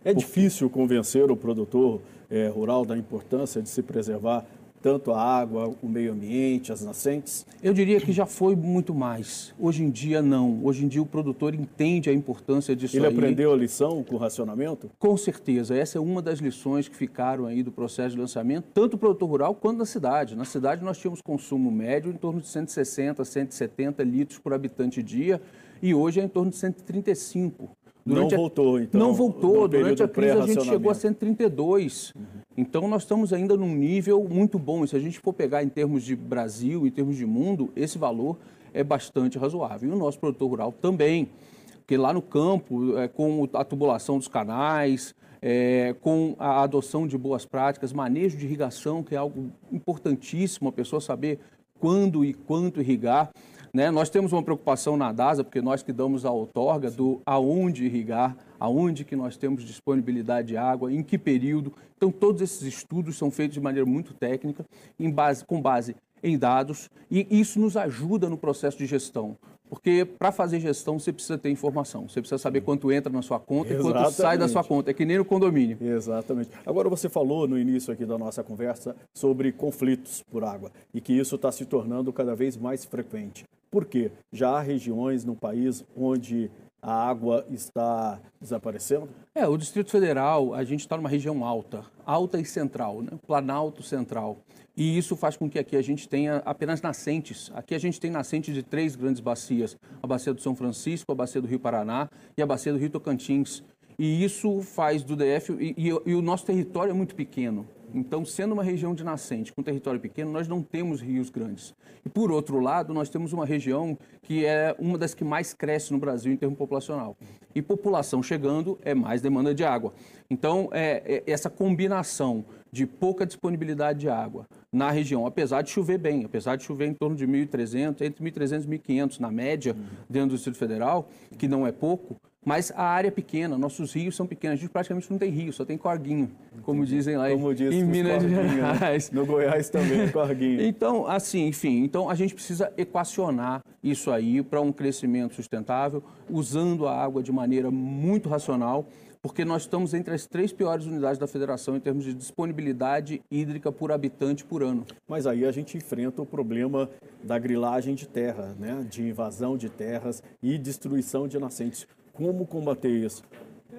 É 0.03 0.13
difícil 0.13 0.67
convencer 0.69 1.29
o 1.29 1.35
produtor 1.35 2.01
é, 2.31 2.47
rural 2.47 2.83
da 2.85 2.97
importância 2.97 3.61
de 3.61 3.69
se 3.69 3.83
preservar 3.83 4.45
tanto 4.85 5.11
a 5.11 5.19
água, 5.19 5.73
o 5.81 5.89
meio 5.89 6.13
ambiente, 6.13 6.71
as 6.71 6.83
nascentes? 6.83 7.43
Eu 7.63 7.73
diria 7.73 7.99
que 7.99 8.11
já 8.11 8.27
foi 8.27 8.55
muito 8.55 8.93
mais. 8.93 9.51
Hoje 9.59 9.81
em 9.81 9.89
dia, 9.89 10.21
não. 10.21 10.63
Hoje 10.63 10.85
em 10.85 10.87
dia, 10.87 11.01
o 11.01 11.07
produtor 11.07 11.55
entende 11.55 12.07
a 12.07 12.13
importância 12.13 12.75
disso 12.75 12.95
Ele 12.95 13.07
aí. 13.07 13.11
aprendeu 13.11 13.51
a 13.51 13.55
lição 13.55 14.03
com 14.03 14.13
o 14.13 14.19
racionamento? 14.19 14.91
Com 14.99 15.17
certeza. 15.17 15.75
Essa 15.75 15.97
é 15.97 16.01
uma 16.01 16.21
das 16.21 16.37
lições 16.37 16.87
que 16.87 16.95
ficaram 16.95 17.47
aí 17.47 17.63
do 17.63 17.71
processo 17.71 18.13
de 18.13 18.21
lançamento, 18.21 18.67
tanto 18.75 18.93
o 18.93 18.99
produtor 18.99 19.27
rural 19.27 19.55
quanto 19.55 19.79
na 19.79 19.85
cidade. 19.85 20.35
Na 20.35 20.45
cidade, 20.45 20.83
nós 20.83 20.99
tínhamos 20.99 21.19
consumo 21.19 21.71
médio 21.71 22.11
em 22.11 22.15
torno 22.15 22.39
de 22.39 22.47
160, 22.47 23.25
170 23.25 24.03
litros 24.03 24.37
por 24.37 24.53
habitante 24.53 25.01
dia 25.01 25.41
e 25.81 25.95
hoje 25.95 26.19
é 26.19 26.23
em 26.23 26.27
torno 26.27 26.51
de 26.51 26.57
135. 26.57 27.71
Durante 28.05 28.31
não 28.31 28.38
voltou, 28.38 28.79
então. 28.79 29.00
Não 29.00 29.13
voltou. 29.13 29.67
Durante 29.67 30.03
a 30.03 30.07
crise 30.07 30.38
a 30.38 30.45
gente 30.45 30.63
chegou 30.63 30.91
a 30.91 30.93
132. 30.93 32.13
Uhum. 32.15 32.24
Então 32.55 32.88
nós 32.88 33.01
estamos 33.01 33.33
ainda 33.33 33.57
num 33.57 33.74
nível 33.75 34.24
muito 34.29 34.59
bom. 34.59 34.83
E 34.83 34.88
se 34.88 34.95
a 34.95 35.00
gente 35.00 35.19
for 35.19 35.33
pegar 35.33 35.63
em 35.63 35.69
termos 35.69 36.03
de 36.03 36.15
Brasil, 36.15 36.85
em 36.85 36.91
termos 36.91 37.17
de 37.17 37.25
mundo, 37.25 37.71
esse 37.75 37.97
valor 37.97 38.38
é 38.74 38.83
bastante 38.83 39.39
razoável. 39.39 39.89
E 39.89 39.91
o 39.91 39.97
nosso 39.97 40.19
produtor 40.19 40.50
rural 40.50 40.71
também. 40.71 41.29
Porque 41.77 41.97
lá 41.97 42.13
no 42.13 42.21
campo, 42.21 42.97
é, 42.97 43.07
com 43.07 43.47
a 43.53 43.63
tubulação 43.63 44.19
dos 44.19 44.27
canais, 44.27 45.15
é, 45.41 45.95
com 46.01 46.35
a 46.38 46.62
adoção 46.62 47.07
de 47.07 47.17
boas 47.17 47.45
práticas, 47.45 47.91
manejo 47.91 48.38
de 48.38 48.45
irrigação, 48.45 49.01
que 49.01 49.15
é 49.15 49.17
algo 49.17 49.51
importantíssimo, 49.71 50.69
a 50.69 50.71
pessoa 50.71 51.00
saber 51.00 51.39
quando 51.79 52.24
e 52.24 52.33
quanto 52.33 52.81
irrigar. 52.81 53.31
Né? 53.75 53.91
Nós 53.91 54.10
temos 54.10 54.32
uma 54.32 54.41
preocupação 54.41 54.96
na 54.96 55.12
DASA, 55.12 55.44
porque 55.44 55.62
nós 55.62 55.84
que 55.84 55.91
damos 55.91 56.24
a 56.24 56.32
outorga 56.32 56.89
do 56.89 57.20
aonde 57.25 57.84
irrigar, 57.84 58.34
aonde 58.58 59.03
que 59.03 59.17
nós 59.17 59.36
temos 59.36 59.65
disponibilidade 59.65 60.48
de 60.48 60.55
água, 60.55 60.94
em 60.94 61.03
que 61.03 61.17
período. 61.17 61.74
Então, 61.98 62.10
todos 62.10 62.41
esses 62.41 62.62
estudos 62.62 63.17
são 63.17 63.29
feitos 63.29 63.55
de 63.55 63.60
maneira 63.60 63.86
muito 63.86 64.13
técnica, 64.13 64.65
base, 65.13 65.44
com 65.44 65.62
base 65.62 65.94
em 66.24 66.38
dados, 66.38 66.89
e 67.12 67.27
isso 67.29 67.60
nos 67.60 67.75
ajuda 67.75 68.29
no 68.29 68.38
processo 68.38 68.77
de 68.77 68.86
gestão. 68.86 69.36
Porque 69.67 70.05
para 70.05 70.32
fazer 70.32 70.62
gestão 70.62 70.98
você 70.98 71.12
precisa 71.12 71.38
ter 71.38 71.50
informação, 71.50 72.08
você 72.08 72.22
precisa 72.22 72.38
saber 72.38 72.62
quanto 72.62 72.89
entra 72.94 73.12
na 73.12 73.22
sua 73.22 73.41
conta 73.41 73.74
Exatamente. 73.74 73.98
e 73.98 74.03
quanto 74.03 74.14
sai 74.14 74.38
da 74.38 74.48
sua 74.48 74.64
conta. 74.64 74.92
É 74.92 74.94
que 74.94 75.03
nem 75.03 75.18
no 75.18 75.25
condomínio. 75.25 75.77
Exatamente. 75.81 76.50
Agora 76.66 76.88
você 76.88 77.09
falou 77.09 77.46
no 77.46 77.59
início 77.59 77.92
aqui 77.92 78.05
da 78.05 78.18
nossa 78.18 78.42
conversa 78.42 78.96
sobre 79.14 79.51
conflitos 79.51 80.24
por 80.31 80.46
água 80.46 80.72
e 80.94 81.01
que 81.01 81.11
isso 81.11 81.35
está 81.35 81.51
se 81.51 81.66
tornando 81.66 82.14
cada 82.14 82.35
vez 82.35 82.55
mais 82.55 82.85
frequente. 82.85 83.44
Por 83.69 83.85
quê? 83.85 84.11
Já 84.31 84.51
há 84.51 84.61
regiões 84.61 85.23
no 85.23 85.35
país 85.35 85.83
onde 85.95 86.49
a 86.81 87.09
água 87.09 87.45
está 87.49 88.21
desaparecendo? 88.39 89.09
É, 89.33 89.47
o 89.47 89.57
Distrito 89.57 89.89
Federal, 89.89 90.53
a 90.53 90.63
gente 90.63 90.81
está 90.81 90.95
numa 90.95 91.09
região 91.09 91.43
alta, 91.43 91.83
alta 92.05 92.39
e 92.39 92.45
central, 92.45 93.01
né? 93.01 93.11
Planalto 93.25 93.81
Central. 93.81 94.37
E 94.77 94.97
isso 94.97 95.15
faz 95.15 95.35
com 95.35 95.49
que 95.49 95.57
aqui 95.57 95.75
a 95.75 95.81
gente 95.81 96.07
tenha 96.07 96.43
apenas 96.45 96.81
nascentes. 96.81 97.49
Aqui 97.55 97.73
a 97.73 97.79
gente 97.79 97.99
tem 97.99 98.11
nascentes 98.11 98.53
de 98.53 98.61
três 98.61 98.95
grandes 98.95 99.19
bacias: 99.19 99.75
a 100.03 100.05
bacia 100.05 100.33
do 100.33 100.41
São 100.41 100.55
Francisco, 100.55 101.11
a 101.11 101.15
bacia 101.15 101.41
do 101.41 101.47
Rio 101.47 101.59
Paraná 101.59 102.07
e 102.37 102.41
a 102.41 102.45
bacia 102.45 102.71
do 102.71 102.77
Rio 102.77 102.89
Tocantins. 102.89 103.63
E 103.97 104.23
isso 104.23 104.61
faz 104.61 105.03
do 105.03 105.15
DF, 105.15 105.53
e, 105.53 105.73
e, 105.77 105.87
e 106.05 106.13
o 106.13 106.21
nosso 106.21 106.45
território 106.45 106.91
é 106.91 106.93
muito 106.93 107.15
pequeno. 107.15 107.65
Então, 107.96 108.25
sendo 108.25 108.51
uma 108.51 108.64
região 108.64 108.94
de 108.94 109.05
nascente 109.05 109.53
com 109.53 109.64
território 109.64 110.01
pequeno, 110.01 110.29
nós 110.29 110.50
não 110.50 110.62
temos 110.62 111.00
rios 111.00 111.29
grandes. 111.29 111.74
E, 112.05 112.10
por 112.10 112.29
outro 112.29 112.60
lado, 112.60 112.94
nós 112.94 113.08
temos 113.08 113.31
uma 113.31 113.46
região 113.46 113.98
que 114.22 114.46
é 114.46 114.75
uma 114.77 114.98
das 114.98 115.14
que 115.14 115.24
mais 115.24 115.53
cresce 115.53 115.94
no 115.94 115.98
Brasil 115.98 116.34
em 116.34 116.36
termos 116.36 116.58
populacional. 116.58 117.16
E 117.55 117.62
população 117.62 118.22
chegando 118.22 118.77
é 118.84 118.94
mais 118.94 119.22
demanda 119.22 119.55
de 119.55 119.64
água. 119.64 119.94
Então, 120.29 120.68
é, 120.74 121.24
é 121.25 121.31
essa 121.31 121.50
combinação 121.50 122.44
de 122.70 122.86
pouca 122.86 123.25
disponibilidade 123.25 124.00
de 124.00 124.10
água 124.10 124.46
na 124.74 124.92
região, 124.92 125.25
apesar 125.25 125.62
de 125.62 125.70
chover 125.70 125.98
bem, 125.98 126.25
apesar 126.25 126.58
de 126.58 126.66
chover 126.66 126.88
em 126.88 126.94
torno 126.94 127.16
de 127.16 127.25
1.300, 127.25 128.01
entre 128.01 128.22
1.300 128.22 128.66
e 128.66 128.68
1.500 128.68 129.20
na 129.22 129.31
média 129.31 129.74
dentro 130.10 130.31
do 130.31 130.36
Distrito 130.36 130.58
Federal, 130.58 131.08
que 131.38 131.48
não 131.48 131.66
é 131.66 131.72
pouco, 131.72 132.18
mas 132.46 132.72
a 132.75 132.84
área 132.84 133.08
é 133.08 133.12
pequena, 133.12 133.58
nossos 133.58 133.92
rios 133.94 134.16
são 134.16 134.27
pequenos, 134.27 134.60
a 134.60 134.62
gente 134.62 134.70
praticamente 134.70 135.10
não 135.10 135.18
tem 135.18 135.31
rio, 135.31 135.51
só 135.51 135.66
tem 135.66 135.77
corguinho, 135.77 136.29
como 136.62 136.81
Entendi. 136.84 136.96
dizem 136.96 137.18
lá 137.18 137.29
como 137.31 137.51
em 137.51 137.84
Minas 137.84 138.24
né? 138.24 138.48
Gerais. 138.50 139.10
Né? 139.10 139.20
No 139.20 139.25
Goiás 139.25 139.68
também 139.70 140.01
é 140.01 140.08
corguinho. 140.10 140.62
Então, 140.75 141.08
assim, 141.08 141.48
enfim, 141.48 141.84
então 141.84 142.10
a 142.10 142.16
gente 142.16 142.36
precisa 142.36 142.72
equacionar 142.77 143.64
isso 143.84 144.12
aí 144.12 144.44
para 144.44 144.62
um 144.62 144.72
crescimento 144.72 145.34
sustentável, 145.34 146.03
usando 146.29 146.88
a 146.88 146.96
água 146.96 147.24
de 147.24 147.31
maneira 147.31 147.72
muito 147.72 148.29
racional, 148.29 148.88
porque 149.25 149.44
nós 149.44 149.64
estamos 149.64 149.96
entre 149.96 150.14
as 150.14 150.27
três 150.27 150.53
piores 150.53 150.86
unidades 150.86 151.18
da 151.18 151.25
federação 151.25 151.75
em 151.75 151.79
termos 151.79 152.03
de 152.03 152.14
disponibilidade 152.14 153.24
hídrica 153.31 153.72
por 153.72 153.92
habitante 153.92 154.46
por 154.46 154.62
ano. 154.62 154.86
Mas 155.08 155.25
aí 155.25 155.46
a 155.46 155.51
gente 155.51 155.75
enfrenta 155.75 156.22
o 156.22 156.27
problema 156.27 156.88
da 157.24 157.40
grilagem 157.40 157.96
de 157.96 158.08
terra, 158.08 158.55
né? 158.60 158.86
de 158.88 159.01
invasão 159.01 159.58
de 159.58 159.68
terras 159.68 160.22
e 160.44 160.60
destruição 160.60 161.27
de 161.27 161.40
nascentes. 161.40 161.88
Como 162.15 162.47
combater 162.47 162.89
isso? 162.89 163.23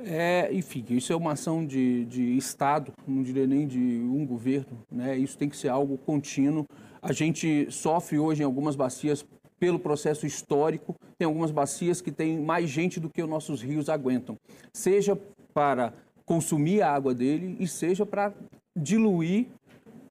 É, 0.04 0.52
enfim, 0.52 0.84
isso 0.90 1.10
é 1.12 1.16
uma 1.16 1.32
ação 1.32 1.66
de, 1.66 2.04
de 2.04 2.36
Estado, 2.36 2.92
não 3.06 3.22
diria 3.22 3.46
nem 3.46 3.66
de 3.66 3.78
um 3.78 4.26
governo, 4.26 4.84
né? 4.92 5.16
Isso 5.16 5.38
tem 5.38 5.48
que 5.48 5.56
ser 5.56 5.68
algo 5.68 5.96
contínuo. 5.96 6.66
A 7.00 7.12
gente 7.12 7.66
sofre 7.70 8.18
hoje 8.18 8.42
em 8.42 8.44
algumas 8.44 8.76
bacias 8.76 9.24
pelo 9.58 9.78
processo 9.78 10.26
histórico, 10.26 10.94
tem 11.18 11.24
algumas 11.24 11.50
bacias 11.50 12.02
que 12.02 12.12
têm 12.12 12.38
mais 12.38 12.68
gente 12.68 13.00
do 13.00 13.08
que 13.08 13.22
os 13.22 13.28
nossos 13.28 13.62
rios 13.62 13.88
aguentam, 13.88 14.36
seja 14.70 15.18
para 15.54 15.94
consumir 16.26 16.82
a 16.82 16.92
água 16.92 17.14
dele 17.14 17.56
e 17.58 17.66
seja 17.66 18.04
para 18.04 18.34
diluir 18.76 19.46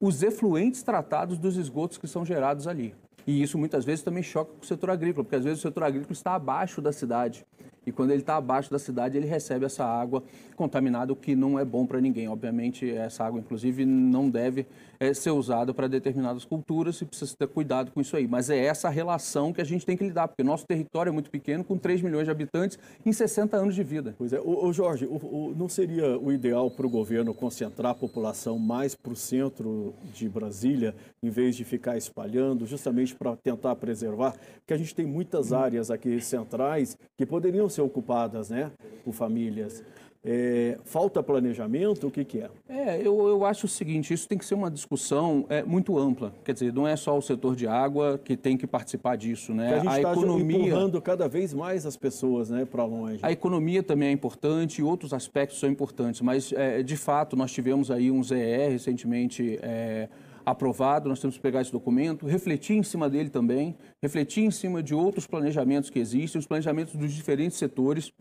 os 0.02 0.24
efluentes 0.24 0.82
tratados 0.82 1.38
dos 1.38 1.58
esgotos 1.58 2.00
que 2.00 2.08
são 2.08 2.26
gerados 2.26 2.68
ali. 2.68 2.96
E 3.28 3.42
isso 3.42 3.58
muitas 3.58 3.86
vezes 3.86 4.04
também 4.04 4.24
choca 4.24 4.52
com 4.52 4.64
o 4.64 4.66
setor 4.66 4.90
agrícola, 4.90 5.24
porque 5.24 5.36
às 5.36 5.44
vezes 5.44 5.60
o 5.60 5.62
setor 5.62 5.84
agrícola 5.84 6.12
está 6.12 6.34
abaixo 6.34 6.82
da 6.82 6.92
cidade 6.92 7.46
e 7.86 7.92
quando 7.92 8.12
ele 8.12 8.22
está 8.22 8.36
abaixo 8.36 8.72
da 8.72 8.80
cidade, 8.80 9.18
ele 9.18 9.28
recebe 9.28 9.66
essa 9.66 9.86
água 9.86 10.24
contaminada, 10.56 11.14
o 11.14 11.16
que 11.16 11.36
não 11.36 11.60
é 11.60 11.66
bom 11.66 11.86
para 11.86 12.02
ninguém. 12.02 12.28
Obviamente, 12.28 12.90
essa 12.90 13.24
água, 13.24 13.40
inclusive, 13.40 13.86
não 13.86 14.30
deve 14.30 14.66
é, 15.00 15.14
ser 15.14 15.32
usada 15.32 15.74
para 15.74 15.88
determinadas 15.88 16.46
culturas 16.46 17.00
e 17.02 17.06
precisa 17.06 17.36
ter 17.38 17.48
cuidado 17.48 17.92
com 17.92 18.02
isso 18.02 18.16
aí. 18.16 18.28
Mas 18.28 18.50
é 18.50 18.58
essa 18.58 18.90
relação 18.90 19.54
que 19.54 19.62
a 19.62 19.66
gente 19.66 19.86
tem 19.86 19.98
que 19.98 20.04
lidar, 20.04 20.28
porque 20.28 20.44
nosso 20.44 20.66
território 20.66 21.10
é 21.10 21.14
muito 21.14 21.30
pequeno, 21.30 21.64
com 21.64 21.78
3 21.78 22.02
milhões 22.02 22.26
de 22.26 22.32
habitantes 22.32 22.80
em 23.06 23.12
60 23.12 23.58
anos 23.58 23.76
de 23.76 23.84
vida. 23.84 24.16
Pois 24.18 24.34
é. 24.34 24.40
Ô, 24.40 24.66
ô 24.66 24.74
Jorge, 24.74 25.06
o, 25.06 25.16
o, 25.16 25.56
não 25.56 25.70
seria 25.70 26.18
o 26.18 26.32
ideal 26.32 26.70
para 26.72 26.86
o 26.86 26.90
governo 26.90 27.34
concentrar 27.34 27.92
a 27.92 27.96
população 27.96 28.58
mais 28.58 28.96
para 28.96 29.12
o 29.12 29.16
centro 29.16 29.94
de 30.14 30.28
Brasília, 30.30 30.96
em 31.22 31.30
vez 31.30 31.56
de 31.56 31.64
ficar 31.64 31.98
espalhando, 31.98 32.66
justamente 32.66 33.16
para 33.16 33.36
tentar 33.36 33.76
preservar, 33.76 34.36
porque 34.58 34.74
a 34.74 34.78
gente 34.78 34.96
tem 34.96 35.06
muitas 35.06 35.54
áreas 35.54 35.92
aqui 35.92 36.20
centrais 36.22 36.98
que 37.18 37.26
poderiam 37.26 37.70
ser 37.70 37.82
ocupadas 37.82 38.50
né, 38.50 38.72
por 39.04 39.14
famílias. 39.14 39.84
É, 40.28 40.80
falta 40.84 41.22
planejamento? 41.22 42.08
O 42.08 42.12
que, 42.12 42.26
que 42.26 42.40
é? 42.40 42.50
É, 42.68 42.98
eu, 43.00 43.28
eu 43.28 43.46
acho 43.46 43.68
o 43.68 43.70
seguinte: 43.70 44.12
isso 44.12 44.28
tem 44.28 44.38
que 44.38 44.46
ser 44.46 44.56
uma 44.56 44.72
discussão 44.72 45.46
é, 45.50 45.62
muito 45.62 46.00
ampla. 46.00 46.34
Quer 46.44 46.54
dizer, 46.54 46.74
não 46.74 46.88
é 46.88 46.96
só 46.96 47.16
o 47.16 47.22
setor 47.22 47.56
de 47.56 47.68
água 47.68 48.20
que 48.24 48.36
tem 48.36 48.58
que 48.58 48.66
participar 48.66 49.18
disso, 49.18 49.54
né? 49.54 49.76
Porque 49.76 49.88
a 49.88 49.92
gente 49.92 49.98
está 49.98 50.12
economia... 50.14 50.58
empurrando 50.58 51.00
cada 51.00 51.28
vez 51.28 51.54
mais 51.54 51.86
as 51.86 51.96
pessoas, 51.96 52.50
né, 52.50 52.66
para 52.66 52.84
longe. 52.84 53.20
A 53.22 53.32
economia 53.32 53.84
também 53.84 54.10
é 54.10 54.12
importante, 54.12 54.82
outros 54.82 55.14
aspectos 55.14 55.60
são 55.60 55.70
importantes, 55.70 56.22
mas 56.22 56.52
é, 56.54 56.82
de 56.82 56.98
fato 56.98 57.36
nós 57.36 57.52
tivemos 57.52 57.92
aí 57.92 58.10
um 58.10 58.24
ZE 58.24 58.68
recentemente. 58.70 59.60
É, 59.62 60.10
aprovado, 60.46 61.10
nós 61.10 61.20
temos 61.20 61.38
que 61.38 61.42
pegar 61.42 61.62
esse 61.62 61.72
documento, 61.72 62.28
refletir 62.28 62.78
em 62.78 62.84
cima 62.84 63.10
dele 63.10 63.32
também, 63.32 63.76
refletir 64.00 64.44
em 64.44 64.52
cima 64.52 64.84
de 64.84 64.94
outros 64.94 65.26
planejamentos 65.26 65.90
que 65.90 65.98
existem, 65.98 66.38
os 66.38 66.46
planejamentos 66.46 66.96
dos 66.96 67.12
diferentes 67.12 67.58
setores 67.58 68.14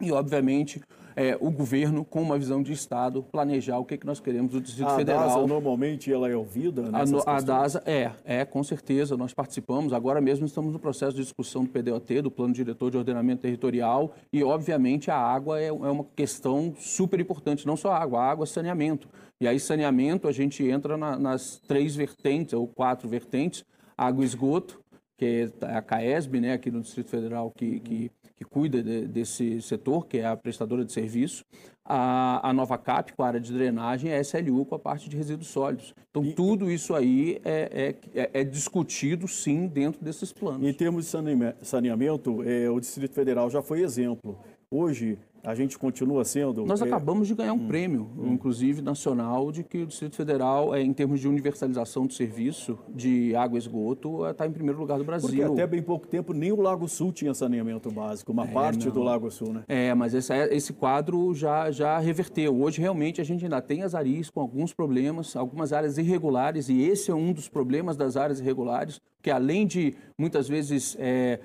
e, 0.00 0.10
obviamente, 0.10 0.80
é, 1.20 1.36
o 1.38 1.50
governo, 1.50 2.02
com 2.02 2.22
uma 2.22 2.38
visão 2.38 2.62
de 2.62 2.72
Estado, 2.72 3.22
planejar 3.22 3.78
o 3.78 3.84
que, 3.84 3.98
que 3.98 4.06
nós 4.06 4.20
queremos 4.20 4.52
do 4.52 4.60
Distrito 4.60 4.88
a 4.88 4.96
Federal. 4.96 5.24
A 5.24 5.26
DASA, 5.26 5.46
normalmente, 5.46 6.10
ela 6.10 6.30
é 6.30 6.34
ouvida 6.34 6.90
nessas 6.90 7.26
a, 7.26 7.36
a 7.36 7.40
DASA, 7.42 7.82
é, 7.84 8.10
é, 8.24 8.42
com 8.46 8.64
certeza, 8.64 9.18
nós 9.18 9.34
participamos. 9.34 9.92
Agora 9.92 10.18
mesmo 10.18 10.46
estamos 10.46 10.72
no 10.72 10.78
processo 10.78 11.14
de 11.14 11.22
discussão 11.22 11.62
do 11.62 11.68
PDOT, 11.68 12.22
do 12.22 12.30
Plano 12.30 12.54
Diretor 12.54 12.90
de 12.90 12.96
Ordenamento 12.96 13.42
Territorial, 13.42 14.14
e, 14.32 14.42
obviamente, 14.42 15.10
a 15.10 15.16
água 15.18 15.60
é, 15.60 15.66
é 15.66 15.72
uma 15.72 16.06
questão 16.16 16.72
super 16.78 17.20
importante, 17.20 17.66
não 17.66 17.76
só 17.76 17.92
a 17.92 17.98
água, 17.98 18.20
a 18.20 18.30
água 18.30 18.44
é 18.44 18.46
saneamento. 18.46 19.06
E 19.38 19.46
aí, 19.46 19.60
saneamento, 19.60 20.26
a 20.26 20.32
gente 20.32 20.64
entra 20.64 20.96
na, 20.96 21.18
nas 21.18 21.60
três 21.68 21.94
vertentes, 21.94 22.54
ou 22.54 22.66
quatro 22.66 23.06
vertentes, 23.06 23.62
água 23.94 24.24
e 24.24 24.26
esgoto, 24.26 24.80
que 25.18 25.50
é 25.60 25.66
a 25.66 25.82
CAESB, 25.82 26.40
né, 26.40 26.54
aqui 26.54 26.70
no 26.70 26.80
Distrito 26.80 27.10
Federal, 27.10 27.50
que, 27.50 27.78
que 27.80 28.10
que 28.40 28.44
cuida 28.46 28.82
de, 28.82 29.06
desse 29.06 29.60
setor, 29.60 30.06
que 30.06 30.16
é 30.16 30.24
a 30.24 30.34
prestadora 30.34 30.82
de 30.82 30.90
serviço, 30.90 31.44
a, 31.84 32.48
a 32.48 32.52
Nova 32.54 32.78
Cap 32.78 33.12
com 33.12 33.22
a 33.22 33.26
área 33.26 33.40
de 33.40 33.52
drenagem 33.52 34.10
a 34.10 34.18
SLU 34.18 34.64
com 34.64 34.74
a 34.74 34.78
parte 34.78 35.10
de 35.10 35.16
resíduos 35.16 35.48
sólidos. 35.48 35.94
Então, 36.10 36.24
e, 36.24 36.32
tudo 36.32 36.70
isso 36.70 36.94
aí 36.94 37.38
é, 37.44 37.96
é, 38.14 38.20
é, 38.22 38.30
é, 38.40 38.44
discutido, 38.44 39.28
sim, 39.28 39.66
dentro 39.66 40.02
desses 40.02 40.32
planos. 40.32 40.66
Em 40.66 40.72
termos 40.72 41.04
de 41.04 41.66
saneamento, 41.66 42.42
é, 42.42 42.70
o 42.70 42.80
Distrito 42.80 43.12
Federal 43.14 43.50
já 43.50 43.60
foi 43.60 43.82
exemplo. 43.82 44.38
Hoje, 44.70 45.18
a 45.42 45.54
gente 45.54 45.78
continua 45.78 46.24
sendo. 46.24 46.64
Nós 46.66 46.82
é, 46.82 46.84
acabamos 46.84 47.26
de 47.26 47.34
ganhar 47.34 47.52
um 47.52 47.56
hum, 47.56 47.66
prêmio, 47.66 48.10
hum. 48.16 48.32
inclusive 48.32 48.82
nacional, 48.82 49.50
de 49.50 49.64
que 49.64 49.78
o 49.78 49.86
Distrito 49.86 50.16
Federal, 50.16 50.74
é, 50.74 50.82
em 50.82 50.92
termos 50.92 51.20
de 51.20 51.28
universalização 51.28 52.06
do 52.06 52.12
serviço 52.12 52.78
de 52.88 53.34
água 53.34 53.56
e 53.56 53.60
esgoto, 53.60 54.26
está 54.26 54.46
em 54.46 54.52
primeiro 54.52 54.78
lugar 54.78 54.98
do 54.98 55.04
Brasil. 55.04 55.28
Porque 55.28 55.42
até 55.42 55.66
bem 55.66 55.82
pouco 55.82 56.06
tempo 56.06 56.32
nem 56.32 56.52
o 56.52 56.60
Lago 56.60 56.88
Sul 56.88 57.12
tinha 57.12 57.32
saneamento 57.32 57.90
básico, 57.90 58.32
uma 58.32 58.44
é, 58.44 58.52
parte 58.52 58.86
não. 58.86 58.92
do 58.92 59.02
Lago 59.02 59.30
Sul, 59.30 59.52
né? 59.52 59.64
É, 59.68 59.94
mas 59.94 60.14
esse, 60.14 60.32
esse 60.48 60.72
quadro 60.72 61.34
já, 61.34 61.70
já 61.70 61.98
reverteu. 61.98 62.60
Hoje, 62.60 62.80
realmente, 62.80 63.20
a 63.20 63.24
gente 63.24 63.44
ainda 63.44 63.60
tem 63.60 63.82
as 63.82 63.94
ARIs 63.94 64.30
com 64.30 64.40
alguns 64.40 64.72
problemas, 64.72 65.34
algumas 65.36 65.72
áreas 65.72 65.98
irregulares, 65.98 66.68
e 66.68 66.82
esse 66.82 67.10
é 67.10 67.14
um 67.14 67.32
dos 67.32 67.48
problemas 67.48 67.96
das 67.96 68.16
áreas 68.16 68.40
irregulares, 68.40 69.00
que 69.22 69.30
além 69.30 69.66
de, 69.66 69.94
muitas 70.18 70.48
vezes, 70.48 70.96
é, 70.98 71.40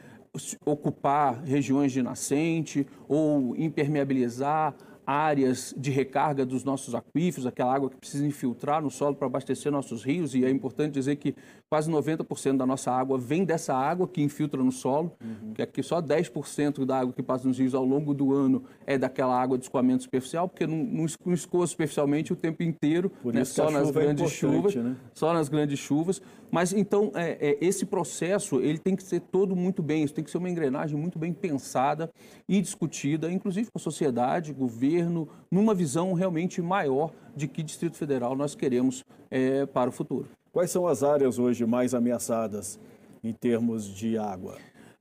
ocupar 0.65 1.43
regiões 1.43 1.91
de 1.91 2.01
nascente 2.01 2.85
ou 3.07 3.55
impermeabilizar 3.55 4.75
áreas 5.05 5.73
de 5.77 5.91
recarga 5.91 6.45
dos 6.45 6.63
nossos 6.63 6.95
aquíferos, 6.95 7.45
aquela 7.45 7.73
água 7.73 7.89
que 7.89 7.97
precisa 7.97 8.25
infiltrar 8.25 8.81
no 8.81 8.89
solo 8.89 9.15
para 9.15 9.27
abastecer 9.27 9.71
nossos 9.71 10.03
rios, 10.03 10.33
e 10.33 10.43
é 10.43 10.49
importante 10.49 10.93
dizer 10.93 11.17
que 11.17 11.35
quase 11.69 11.91
90% 11.91 12.57
da 12.57 12.65
nossa 12.65 12.91
água 12.91 13.17
vem 13.17 13.45
dessa 13.45 13.73
água 13.73 14.07
que 14.07 14.21
infiltra 14.21 14.63
no 14.63 14.71
solo, 14.71 15.11
uhum. 15.21 15.53
que 15.53 15.61
aqui 15.61 15.83
só 15.83 16.01
10% 16.01 16.85
da 16.85 16.99
água 16.99 17.13
que 17.13 17.21
passa 17.21 17.47
nos 17.47 17.59
rios 17.59 17.75
ao 17.75 17.85
longo 17.85 18.13
do 18.13 18.33
ano 18.33 18.63
é 18.85 18.97
daquela 18.97 19.39
água 19.39 19.57
de 19.57 19.65
escoamento 19.65 20.03
superficial, 20.03 20.49
porque 20.49 20.65
não, 20.65 21.05
não 21.25 21.33
escoa 21.33 21.67
superficialmente 21.67 22.33
o 22.33 22.35
tempo 22.35 22.63
inteiro, 22.63 23.11
né, 23.23 23.45
só 23.45 23.69
nas 23.69 23.89
é 23.89 23.91
grandes 23.91 24.25
é 24.25 24.27
chuvas, 24.29 24.75
né? 24.75 24.95
só 25.13 25.33
nas 25.33 25.49
grandes 25.49 25.77
chuvas, 25.77 26.21
mas 26.55 26.71
então, 26.71 27.11
é, 27.15 27.49
é, 27.49 27.57
esse 27.59 27.85
processo 27.85 28.61
ele 28.61 28.77
tem 28.77 28.95
que 28.95 29.03
ser 29.03 29.19
todo 29.19 29.57
muito 29.57 29.83
bem, 29.83 30.05
isso 30.05 30.13
tem 30.13 30.23
que 30.23 30.31
ser 30.31 30.37
uma 30.37 30.49
engrenagem 30.49 30.97
muito 30.97 31.19
bem 31.19 31.33
pensada 31.33 32.09
e 32.47 32.61
discutida, 32.61 33.29
inclusive 33.29 33.69
com 33.69 33.77
a 33.77 33.81
sociedade, 33.81 34.53
governo, 34.53 35.27
numa 35.51 35.73
visão 35.73 36.13
realmente 36.13 36.61
maior 36.61 37.11
de 37.35 37.45
que 37.49 37.61
Distrito 37.61 37.97
Federal 37.97 38.37
nós 38.37 38.55
queremos 38.55 39.03
é, 39.29 39.65
para 39.65 39.89
o 39.89 39.91
futuro. 39.91 40.29
Quais 40.53 40.71
são 40.71 40.87
as 40.87 41.03
áreas 41.03 41.37
hoje 41.37 41.65
mais 41.65 41.93
ameaçadas 41.93 42.79
em 43.21 43.33
termos 43.33 43.93
de 43.93 44.17
água? 44.17 44.55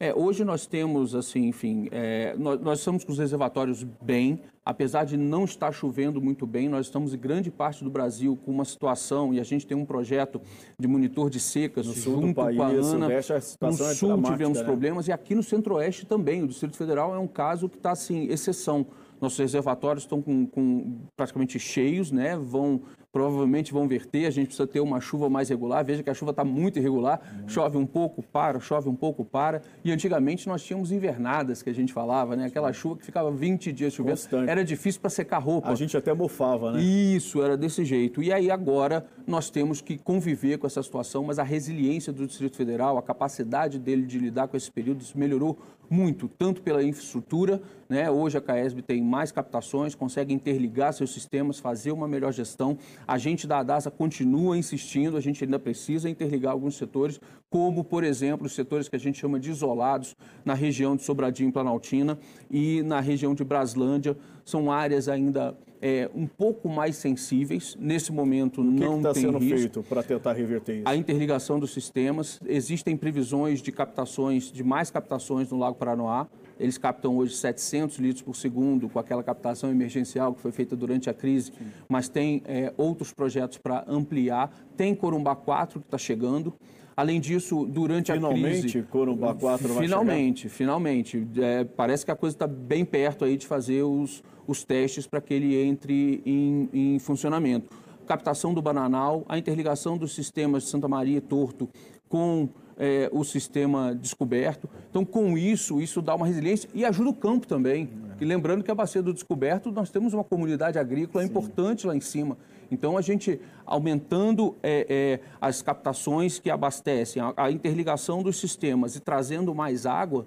É, 0.04 0.12
hoje 0.14 0.44
nós 0.44 0.66
temos, 0.66 1.14
assim, 1.14 1.46
enfim, 1.46 1.88
é, 1.90 2.36
nós, 2.36 2.60
nós, 2.60 2.78
estamos 2.78 3.04
com 3.04 3.12
os 3.12 3.18
reservatórios 3.18 3.82
bem, 4.02 4.38
apesar 4.62 5.04
de 5.04 5.16
não 5.16 5.44
estar 5.44 5.72
chovendo 5.72 6.20
muito 6.20 6.46
bem, 6.46 6.68
nós 6.68 6.84
estamos 6.84 7.14
em 7.14 7.18
grande 7.18 7.50
parte 7.50 7.82
do 7.82 7.88
Brasil 7.88 8.38
com 8.44 8.50
uma 8.50 8.66
situação, 8.66 9.32
e 9.32 9.40
a 9.40 9.42
gente 9.42 9.66
tem 9.66 9.74
um 9.74 9.86
projeto 9.86 10.42
de 10.78 10.86
monitor 10.86 11.30
de 11.30 11.40
secas 11.40 11.86
no 11.86 11.94
junto 11.94 12.34
país, 12.34 12.54
com 12.54 12.62
a 12.62 12.66
ANA. 12.66 13.08
No 13.08 13.10
é 13.10 13.22
sul 13.22 14.22
tivemos 14.24 14.58
né? 14.58 14.64
problemas, 14.64 15.08
e 15.08 15.12
aqui 15.12 15.34
no 15.34 15.42
centro-oeste 15.42 16.04
também. 16.04 16.42
O 16.42 16.48
Distrito 16.48 16.76
Federal 16.76 17.14
é 17.14 17.18
um 17.18 17.26
caso 17.26 17.66
que 17.66 17.78
está, 17.78 17.92
assim, 17.92 18.26
exceção. 18.26 18.86
Nossos 19.18 19.38
reservatórios 19.38 20.04
estão 20.04 20.20
com, 20.20 20.44
com 20.44 20.98
praticamente 21.16 21.58
cheios, 21.58 22.12
né? 22.12 22.36
Vão 22.36 22.82
provavelmente 23.14 23.72
vão 23.72 23.86
verter, 23.86 24.26
a 24.26 24.30
gente 24.30 24.48
precisa 24.48 24.66
ter 24.66 24.80
uma 24.80 25.00
chuva 25.00 25.30
mais 25.30 25.48
regular. 25.48 25.84
Veja 25.84 26.02
que 26.02 26.10
a 26.10 26.14
chuva 26.14 26.32
está 26.32 26.44
muito 26.44 26.80
irregular, 26.80 27.20
uhum. 27.42 27.48
chove 27.48 27.78
um 27.78 27.86
pouco, 27.86 28.20
para, 28.20 28.58
chove 28.58 28.88
um 28.88 28.96
pouco, 28.96 29.24
para. 29.24 29.62
E 29.84 29.92
antigamente 29.92 30.48
nós 30.48 30.64
tínhamos 30.64 30.90
invernadas, 30.90 31.62
que 31.62 31.70
a 31.70 31.72
gente 31.72 31.92
falava, 31.92 32.34
né? 32.34 32.46
Aquela 32.46 32.72
chuva 32.72 32.96
que 32.96 33.04
ficava 33.04 33.30
20 33.30 33.70
dias 33.70 33.92
chovendo. 33.92 34.16
Constante. 34.16 34.50
Era 34.50 34.64
difícil 34.64 35.00
para 35.00 35.10
secar 35.10 35.38
roupa. 35.38 35.70
A 35.70 35.76
gente 35.76 35.96
até 35.96 36.12
mofava, 36.12 36.72
né? 36.72 36.82
Isso, 36.82 37.40
era 37.40 37.56
desse 37.56 37.84
jeito. 37.84 38.20
E 38.20 38.32
aí 38.32 38.50
agora 38.50 39.06
nós 39.24 39.48
temos 39.48 39.80
que 39.80 39.96
conviver 39.96 40.58
com 40.58 40.66
essa 40.66 40.82
situação, 40.82 41.22
mas 41.22 41.38
a 41.38 41.44
resiliência 41.44 42.12
do 42.12 42.26
Distrito 42.26 42.56
Federal, 42.56 42.98
a 42.98 43.02
capacidade 43.02 43.78
dele 43.78 44.02
de 44.02 44.18
lidar 44.18 44.48
com 44.48 44.56
esses 44.56 44.68
períodos 44.68 45.14
melhorou 45.14 45.56
muito, 45.88 46.28
tanto 46.28 46.62
pela 46.62 46.82
infraestrutura, 46.82 47.62
né? 47.88 48.10
hoje 48.10 48.36
a 48.38 48.40
CAESB 48.40 48.82
tem 48.82 49.02
mais 49.02 49.30
captações, 49.30 49.94
consegue 49.94 50.32
interligar 50.32 50.92
seus 50.92 51.12
sistemas, 51.12 51.58
fazer 51.58 51.92
uma 51.92 52.08
melhor 52.08 52.32
gestão. 52.32 52.76
A 53.06 53.18
gente 53.18 53.46
da 53.46 53.58
ADASA 53.58 53.90
continua 53.90 54.56
insistindo, 54.56 55.16
a 55.16 55.20
gente 55.20 55.44
ainda 55.44 55.58
precisa 55.58 56.08
interligar 56.08 56.52
alguns 56.52 56.76
setores, 56.76 57.20
como, 57.50 57.84
por 57.84 58.02
exemplo, 58.02 58.46
os 58.46 58.54
setores 58.54 58.88
que 58.88 58.96
a 58.96 58.98
gente 58.98 59.18
chama 59.18 59.38
de 59.38 59.50
isolados, 59.50 60.16
na 60.44 60.54
região 60.54 60.96
de 60.96 61.02
Sobradinho 61.02 61.50
e 61.50 61.52
Planaltina 61.52 62.18
e 62.50 62.82
na 62.82 63.00
região 63.00 63.34
de 63.34 63.44
Braslândia. 63.44 64.16
São 64.44 64.70
áreas 64.70 65.08
ainda 65.08 65.56
é, 65.86 66.10
um 66.14 66.26
pouco 66.26 66.66
mais 66.66 66.96
sensíveis. 66.96 67.76
Nesse 67.78 68.10
momento 68.10 68.62
o 68.62 68.64
que 68.64 68.80
não 68.80 68.96
que 68.96 69.02
tá 69.02 69.12
tem 69.12 69.22
sendo 69.24 69.36
risco. 69.36 69.58
feito 69.58 69.82
para 69.82 70.02
tentar 70.02 70.32
reverter 70.32 70.76
isso? 70.76 70.88
A 70.88 70.96
interligação 70.96 71.60
dos 71.60 71.74
sistemas. 71.74 72.40
Existem 72.46 72.96
previsões 72.96 73.60
de 73.60 73.70
captações, 73.70 74.50
de 74.50 74.64
mais 74.64 74.90
captações 74.90 75.50
no 75.50 75.58
Lago 75.58 75.76
Paranoá. 75.76 76.26
Eles 76.58 76.78
captam 76.78 77.18
hoje 77.18 77.36
700 77.36 77.98
litros 77.98 78.22
por 78.22 78.34
segundo 78.34 78.88
com 78.88 78.98
aquela 78.98 79.22
captação 79.22 79.70
emergencial 79.70 80.32
que 80.32 80.40
foi 80.40 80.52
feita 80.52 80.74
durante 80.74 81.10
a 81.10 81.14
crise, 81.14 81.52
Sim. 81.52 81.66
mas 81.86 82.08
tem 82.08 82.42
é, 82.46 82.72
outros 82.78 83.12
projetos 83.12 83.58
para 83.58 83.84
ampliar. 83.86 84.50
Tem 84.78 84.94
Corumbá 84.94 85.36
4 85.36 85.80
que 85.80 85.86
está 85.86 85.98
chegando. 85.98 86.54
Além 86.96 87.20
disso, 87.20 87.66
durante 87.66 88.10
finalmente, 88.12 88.38
a 88.38 88.50
crise... 88.50 88.68
Finalmente, 88.68 88.90
Corumbá 88.90 89.34
4 89.34 89.68
vai 89.68 89.82
Finalmente, 89.82 90.42
chegar. 90.42 90.54
finalmente. 90.54 91.28
É, 91.36 91.64
parece 91.64 92.06
que 92.06 92.10
a 92.10 92.16
coisa 92.16 92.36
está 92.36 92.46
bem 92.46 92.84
perto 92.84 93.24
aí 93.24 93.36
de 93.36 93.46
fazer 93.46 93.82
os, 93.82 94.22
os 94.46 94.64
testes 94.64 95.06
para 95.06 95.20
que 95.20 95.34
ele 95.34 95.56
entre 95.56 96.22
em, 96.24 96.68
em 96.72 96.98
funcionamento. 96.98 97.70
Captação 98.06 98.52
do 98.52 98.60
Bananal, 98.60 99.24
a 99.28 99.38
interligação 99.38 99.96
dos 99.96 100.14
sistemas 100.14 100.64
de 100.64 100.68
Santa 100.68 100.86
Maria 100.86 101.18
e 101.18 101.20
Torto 101.20 101.68
com 102.08 102.48
é, 102.76 103.08
o 103.12 103.24
sistema 103.24 103.94
descoberto. 103.94 104.68
Então, 104.90 105.04
com 105.04 105.36
isso, 105.36 105.80
isso 105.80 106.02
dá 106.02 106.14
uma 106.14 106.26
resiliência 106.26 106.68
e 106.74 106.84
ajuda 106.84 107.10
o 107.10 107.14
campo 107.14 107.46
também. 107.46 107.90
E 108.20 108.24
lembrando 108.24 108.62
que 108.62 108.70
a 108.70 108.74
Bacia 108.74 109.02
do 109.02 109.12
Descoberto, 109.12 109.70
nós 109.70 109.90
temos 109.90 110.14
uma 110.14 110.24
comunidade 110.24 110.78
agrícola 110.78 111.24
Sim. 111.24 111.30
importante 111.30 111.86
lá 111.86 111.96
em 111.96 112.00
cima. 112.00 112.36
Então, 112.70 112.96
a 112.96 113.02
gente 113.02 113.40
aumentando 113.66 114.56
é, 114.62 114.86
é, 114.88 115.20
as 115.40 115.62
captações 115.62 116.38
que 116.38 116.50
abastecem, 116.50 117.22
a, 117.22 117.32
a, 117.36 117.50
interligação 117.50 118.22
dos 118.22 118.36
sistemas 118.36 118.96
e 118.96 119.00
trazendo 119.00 119.54
mais 119.54 119.86
água, 119.86 120.26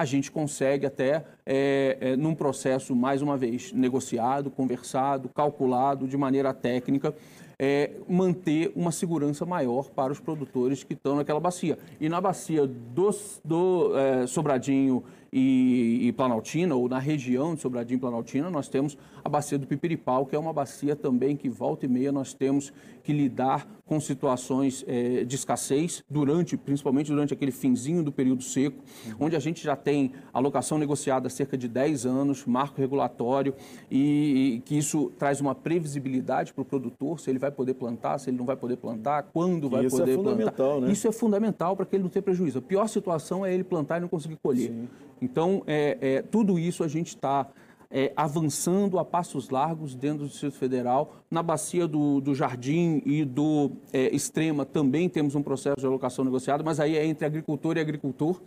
a 0.00 0.04
gente 0.06 0.30
consegue 0.30 0.86
até, 0.86 1.22
é, 1.44 1.98
é 2.00 2.16
num 2.16 2.34
processo, 2.34 2.96
mais 2.96 3.20
uma 3.20 3.36
vez, 3.36 3.70
negociado, 3.70 4.50
conversado, 4.50 5.28
calculado 5.28 6.08
de 6.08 6.16
maneira 6.16 6.54
técnica, 6.54 7.14
é, 7.58 7.90
manter 8.08 8.72
uma 8.74 8.90
segurança 8.90 9.44
maior 9.44 9.90
para 9.90 10.10
os 10.10 10.18
produtores 10.18 10.82
que 10.82 10.94
estão 10.94 11.16
naquela 11.16 11.38
bacia. 11.38 11.78
E 12.00 12.08
na 12.08 12.18
bacia 12.18 12.66
do, 12.66 13.10
do 13.44 13.92
é, 13.94 14.26
Sobradinho 14.26 15.04
e, 15.30 16.08
e, 16.08 16.12
Planaltina, 16.12 16.74
ou 16.74 16.88
na 16.88 16.98
região 16.98 17.54
de 17.54 17.60
Sobradinho 17.60 17.98
e 17.98 18.00
Planaltina, 18.00 18.48
nós 18.48 18.66
temos 18.66 18.96
a 19.22 19.28
bacia 19.28 19.58
do 19.58 19.66
Pipiripau, 19.66 20.24
que 20.24 20.34
é 20.34 20.38
uma 20.38 20.54
bacia 20.54 20.96
também 20.96 21.36
que 21.36 21.50
volta 21.50 21.84
e 21.84 21.88
meia 21.90 22.10
nós 22.10 22.32
temos 22.32 22.72
que 23.04 23.12
lidar 23.12 23.68
com 23.90 23.98
situações 23.98 24.84
é, 24.86 25.24
de 25.24 25.34
escassez, 25.34 26.04
durante, 26.08 26.56
principalmente 26.56 27.10
durante 27.10 27.34
aquele 27.34 27.50
finzinho 27.50 28.04
do 28.04 28.12
período 28.12 28.40
seco, 28.40 28.76
uhum. 29.04 29.26
onde 29.26 29.34
a 29.34 29.40
gente 29.40 29.64
já 29.64 29.74
tem 29.74 30.12
alocação 30.32 30.78
negociada 30.78 31.26
há 31.26 31.30
cerca 31.30 31.58
de 31.58 31.66
10 31.66 32.06
anos, 32.06 32.46
marco 32.46 32.80
regulatório, 32.80 33.52
e, 33.90 34.58
e 34.58 34.60
que 34.60 34.78
isso 34.78 35.10
traz 35.18 35.40
uma 35.40 35.56
previsibilidade 35.56 36.54
para 36.54 36.62
o 36.62 36.64
produtor, 36.64 37.18
se 37.18 37.30
ele 37.30 37.40
vai 37.40 37.50
poder 37.50 37.74
plantar, 37.74 38.18
se 38.18 38.30
ele 38.30 38.36
não 38.36 38.46
vai 38.46 38.54
poder 38.54 38.76
plantar, 38.76 39.24
quando 39.24 39.68
vai 39.68 39.84
isso 39.84 39.96
é 39.96 39.98
poder 39.98 40.12
é 40.12 40.14
fundamental, 40.14 40.80
Né? 40.80 40.92
Isso 40.92 41.08
é 41.08 41.12
fundamental 41.12 41.76
para 41.76 41.84
que 41.84 41.96
ele 41.96 42.04
não 42.04 42.10
tenha 42.10 42.22
prejuízo. 42.22 42.60
A 42.60 42.62
pior 42.62 42.86
situação 42.86 43.44
é 43.44 43.52
ele 43.52 43.64
plantar 43.64 43.98
e 43.98 44.02
não 44.02 44.08
conseguir 44.08 44.36
colher. 44.36 44.70
Sim. 44.70 44.88
Então, 45.20 45.64
é, 45.66 45.98
é, 46.00 46.22
tudo 46.22 46.60
isso 46.60 46.84
a 46.84 46.88
gente 46.88 47.08
está 47.08 47.48
é, 47.90 48.12
avançando 48.16 48.98
a 48.98 49.04
passos 49.04 49.50
largos 49.50 49.94
dentro 49.94 50.20
do 50.20 50.28
Distrito 50.28 50.56
Federal. 50.56 51.16
Na 51.30 51.42
bacia 51.42 51.88
do, 51.88 52.20
do 52.20 52.34
Jardim 52.34 53.02
e 53.04 53.24
do 53.24 53.72
é, 53.92 54.14
Extrema 54.14 54.64
também 54.64 55.08
temos 55.08 55.34
um 55.34 55.42
processo 55.42 55.80
de 55.80 55.86
alocação 55.86 56.24
negociada, 56.24 56.62
mas 56.62 56.78
aí 56.78 56.96
é 56.96 57.04
entre 57.04 57.26
agricultor 57.26 57.76
e 57.76 57.80
agricultor 57.80 58.40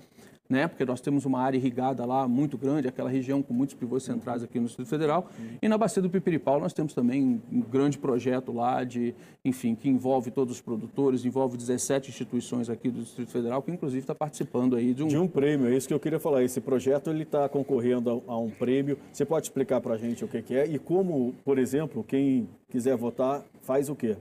né? 0.54 0.68
porque 0.68 0.86
nós 0.86 1.02
temos 1.02 1.26
uma 1.26 1.42
área 1.42 1.58
irrigada 1.58 2.06
lá 2.06 2.28
muito 2.28 2.58
grande, 2.58 2.88
aquela 2.88 3.10
região 3.10 3.42
com 3.42 3.54
muitos 3.54 3.76
pivôs 3.76 4.04
centrais 4.04 4.44
aqui 4.44 4.60
no 4.60 4.68
Distrito 4.68 4.88
Federal. 4.88 5.30
E 5.62 5.68
na 5.68 5.78
Bacia 5.78 6.02
do 6.02 6.10
Pipiripau 6.10 6.60
nós 6.60 6.74
temos 6.74 6.94
também 6.94 7.42
um 7.52 7.62
grande 7.62 7.98
projeto 7.98 8.52
lá 8.52 8.84
de, 8.84 9.16
enfim, 9.44 9.74
que 9.74 9.90
envolve 9.90 10.30
todos 10.30 10.56
os 10.56 10.62
produtores, 10.62 11.26
envolve 11.26 11.58
17 11.58 12.10
instituições 12.10 12.70
aqui 12.70 12.90
do 12.92 13.02
Distrito 13.02 13.32
Federal, 13.32 13.62
que 13.64 13.72
inclusive 13.72 14.02
está 14.02 14.14
participando 14.14 14.76
aí 14.76 14.94
de 14.94 15.04
um... 15.04 15.08
De 15.08 15.18
um 15.18 15.28
prêmio, 15.28 15.68
é 15.68 15.76
isso 15.76 15.88
que 15.88 15.94
eu 15.94 16.00
queria 16.00 16.20
falar. 16.20 16.44
Esse 16.44 16.62
projeto 16.62 17.10
ele 17.10 17.24
está 17.24 17.50
concorrendo 17.50 18.24
a, 18.28 18.38
um 18.38 18.50
prêmio. 18.50 18.98
Você 19.12 19.26
pode 19.26 19.48
explicar 19.48 19.82
para 19.82 19.96
a 19.96 19.98
gente 19.98 20.24
o 20.24 20.28
que, 20.28 20.42
que 20.42 20.56
é 20.56 20.68
e 20.68 20.78
como, 20.78 21.34
por 21.44 21.58
exemplo, 21.58 22.04
quem 22.04 22.48
quiser 22.70 22.96
votar 22.96 23.44
faz 23.62 23.90
o 23.90 23.96
quê? 23.96 24.16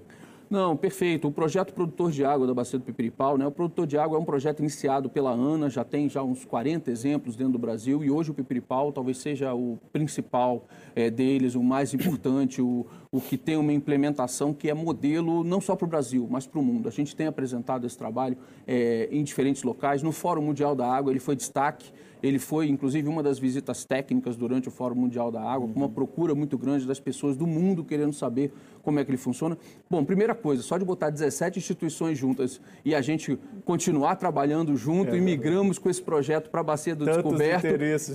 Não, 0.53 0.77
perfeito. 0.77 1.29
O 1.29 1.33
projeto 1.33 1.73
Produtor 1.73 2.11
de 2.11 2.27
Água 2.27 2.47
da 2.47 2.53
Bacia 2.53 2.79
do 2.79 2.85
Pipiripau, 2.85 3.39
né? 3.39 3.47
O 3.47 3.51
Produtor 3.51 3.87
de 3.87 3.97
Água 3.97 4.19
é 4.19 4.21
um 4.21 4.25
projeto 4.27 4.61
iniciado 4.61 5.09
pela 5.09 5.31
ANA, 5.31 5.71
já 5.71 5.83
tem 5.83 6.11
já 6.11 6.23
uns 6.23 6.45
40 6.45 6.91
exemplos 6.91 7.35
dentro 7.35 7.55
do 7.55 7.59
Brasil 7.59 8.05
e 8.05 8.11
hoje 8.11 8.33
o 8.33 8.35
Pipiripau 8.35 8.93
talvez 8.93 9.17
seja 9.17 9.55
o 9.55 9.79
principal 9.91 10.67
é, 10.95 11.09
deles, 11.09 11.55
o 11.55 11.63
mais 11.63 11.95
importante, 11.97 12.61
o, 12.61 12.85
o 13.11 13.19
que 13.19 13.39
tem 13.39 13.57
uma 13.57 13.73
implementação 13.73 14.53
que 14.53 14.69
é 14.69 14.75
modelo 14.75 15.43
não 15.43 15.59
só 15.59 15.75
para 15.75 15.87
o 15.87 15.89
Brasil, 15.89 16.29
mas 16.31 16.47
para 16.47 16.61
o 16.61 16.63
mundo. 16.63 16.87
A 16.87 16.93
gente 16.93 17.17
tem 17.17 17.27
apresentado 17.27 17.87
esse 17.87 17.97
trabalho 17.97 18.37
é, 18.67 19.09
em 19.11 19.25
diferentes 19.25 19.63
locais. 19.63 20.03
No 20.03 20.13
Fórum 20.13 20.43
Mundial 20.43 20.75
da 20.75 20.87
Água 20.87 21.11
ele 21.11 21.19
foi 21.19 21.35
destaque 21.35 21.91
ele 22.23 22.39
foi, 22.39 22.69
inclusive, 22.69 23.09
uma 23.09 23.23
das 23.23 23.39
visitas 23.39 23.85
técnicas 23.85 24.37
durante 24.37 24.69
o 24.69 24.71
Fórum 24.71 24.95
Mundial 24.95 25.31
da 25.31 25.43
Água, 25.43 25.69
com 25.69 25.79
uma 25.79 25.89
procura 25.89 26.35
muito 26.35 26.57
grande 26.57 26.87
das 26.87 27.01
pessoas 27.01 27.37
do 27.37 27.47
mundo 27.47 27.83
querendo 27.85 28.13
saber 28.13 28.53
como 28.83 28.99
é 28.99 29.05
que 29.05 29.11
ele 29.11 29.19
funciona. 29.19 29.59
Bom, 29.91 30.05
primeira 30.05 30.35
coisa, 30.35 30.63
só 30.63 30.79
de 30.79 30.85
botar 30.85 31.11
17 31.11 31.59
instituições 31.59 32.19
juntas 32.19 32.61
e 32.85 32.95
a 32.95 33.01
gente 33.01 33.39
continuar 33.65 34.17
trabalhando 34.17 34.77
junto 34.77 35.15
é, 35.15 35.19
e 35.19 35.21
migramos 35.21 35.79
com 35.79 35.91
esse 35.91 36.03
projeto 36.03 36.51
para 36.51 36.61
a 36.61 36.65
Bacia 36.65 36.95
do 36.95 37.05
Descoberto, 37.05 37.67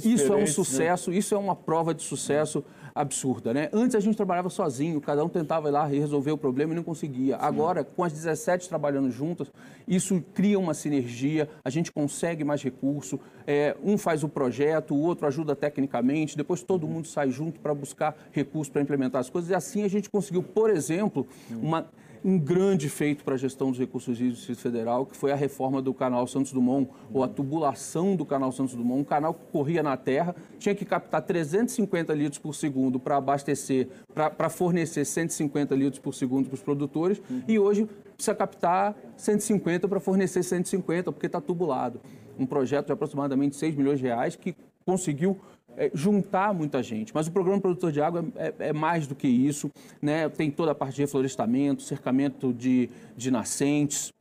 isso 0.06 0.32
é 0.32 0.36
um 0.36 0.39
né? 0.39 0.46
sucesso, 0.46 1.12
né? 1.12 1.17
isso 1.17 1.36
é 1.36 1.38
uma 1.38 1.56
prova 1.56 1.93
de 1.93 2.04
sucesso 2.04 2.63
absurda, 2.97 3.53
né? 3.53 3.69
Antes 3.71 3.95
a 3.95 3.99
gente 3.99 4.15
trabalhava 4.15 4.49
sozinho, 4.49 4.99
cada 4.99 5.23
um 5.23 5.29
tentava 5.29 5.69
ir 5.69 5.71
lá 5.71 5.93
e 5.93 5.99
resolver 5.99 6.31
o 6.31 6.38
problema 6.38 6.73
e 6.73 6.75
não 6.75 6.83
conseguia. 6.83 7.36
Sim. 7.36 7.41
Agora, 7.43 7.83
com 7.83 8.03
as 8.03 8.12
17 8.12 8.67
trabalhando 8.67 9.12
juntas, 9.12 9.51
isso 9.88 10.23
cria 10.33 10.60
uma 10.60 10.73
sinergia, 10.73 11.47
a 11.63 11.69
gente 11.69 11.91
consegue 11.91 12.43
mais 12.43 12.62
recurso, 12.62 13.19
é, 13.45 13.75
um 13.83 13.97
faz 13.97 14.23
o 14.23 14.29
projeto, 14.29 14.93
o 14.93 15.01
outro 15.01 15.27
ajuda 15.27 15.55
tecnicamente, 15.55 16.36
depois 16.36 16.63
todo 16.63 16.88
mundo 16.88 17.07
sai 17.07 17.29
junto 17.29 17.60
para 17.60 17.73
buscar 17.73 18.17
recursos 18.31 18.69
para 18.69 18.81
implementar 18.81 19.21
as 19.21 19.29
coisas. 19.29 19.49
E 19.49 19.55
assim 19.55 19.83
a 19.83 19.88
gente 19.88 20.10
conseguiu, 20.10 20.43
por 20.43 20.69
exemplo, 20.69 21.27
uma 21.49 21.88
um 22.27 22.37
grande 22.37 22.89
feito 22.89 23.23
para 23.23 23.35
a 23.35 23.37
gestão 23.37 23.69
dos 23.69 23.79
recursos 23.79 24.19
do 24.19 24.29
Distrito 24.29 24.59
Federal, 24.59 25.05
que 25.05 25.15
foi 25.15 25.31
a 25.31 25.35
reforma 25.35 25.81
do 25.81 25.93
canal 25.93 26.27
Santos 26.27 26.51
Dumont, 26.51 26.91
ou 27.13 27.23
a 27.23 27.27
tubulação 27.27 28.17
do 28.17 28.25
canal 28.25 28.51
Santos 28.51 28.75
Dumont, 28.75 28.99
um 28.99 29.05
canal 29.05 29.33
que 29.33 29.45
corria 29.49 29.81
na 29.81 29.95
terra, 29.95 30.35
tinha 30.59 30.75
que 30.75 30.83
captar 30.83 31.21
350 31.21 32.13
litros 32.13 32.37
por 32.37 32.53
segundo 32.53 32.99
para 32.99 33.15
abastecer, 33.15 33.87
para 34.13 34.49
fornecer 34.49 35.05
150 35.05 35.73
litros 35.73 35.99
por 35.99 36.13
segundo 36.13 36.47
para 36.47 36.55
os 36.55 36.61
produtores, 36.61 37.21
uhum. 37.29 37.43
e 37.47 37.57
hoje 37.57 37.87
precisa 38.13 38.35
captar 38.35 38.93
150 39.15 39.87
para 39.87 40.01
fornecer 40.01 40.43
150, 40.43 41.13
porque 41.13 41.27
está 41.27 41.39
tubulado. 41.39 42.01
Um 42.37 42.45
projeto 42.45 42.87
de 42.87 42.91
aproximadamente 42.91 43.55
6 43.55 43.73
milhões 43.73 43.99
de 43.99 44.05
reais 44.05 44.35
que 44.35 44.53
conseguiu 44.85 45.39
é, 45.77 45.91
juntar 45.93 46.53
muita 46.53 46.81
gente. 46.81 47.13
Mas 47.13 47.27
o 47.27 47.31
programa 47.31 47.61
Produtor 47.61 47.91
de 47.91 48.01
Água 48.01 48.25
é, 48.35 48.53
é, 48.59 48.73
mais 48.73 49.05
do 49.05 49.15
que 49.15 49.27
isso, 49.27 49.71
né? 50.01 50.27
tem 50.27 50.49
toda 50.49 50.71
a 50.71 50.75
parte 50.75 50.95
de 50.95 51.01
reflorestamento, 51.01 51.83
cercamento 51.83 52.51
de, 52.51 52.89
de 53.15 53.29
nascentes, 53.29 54.11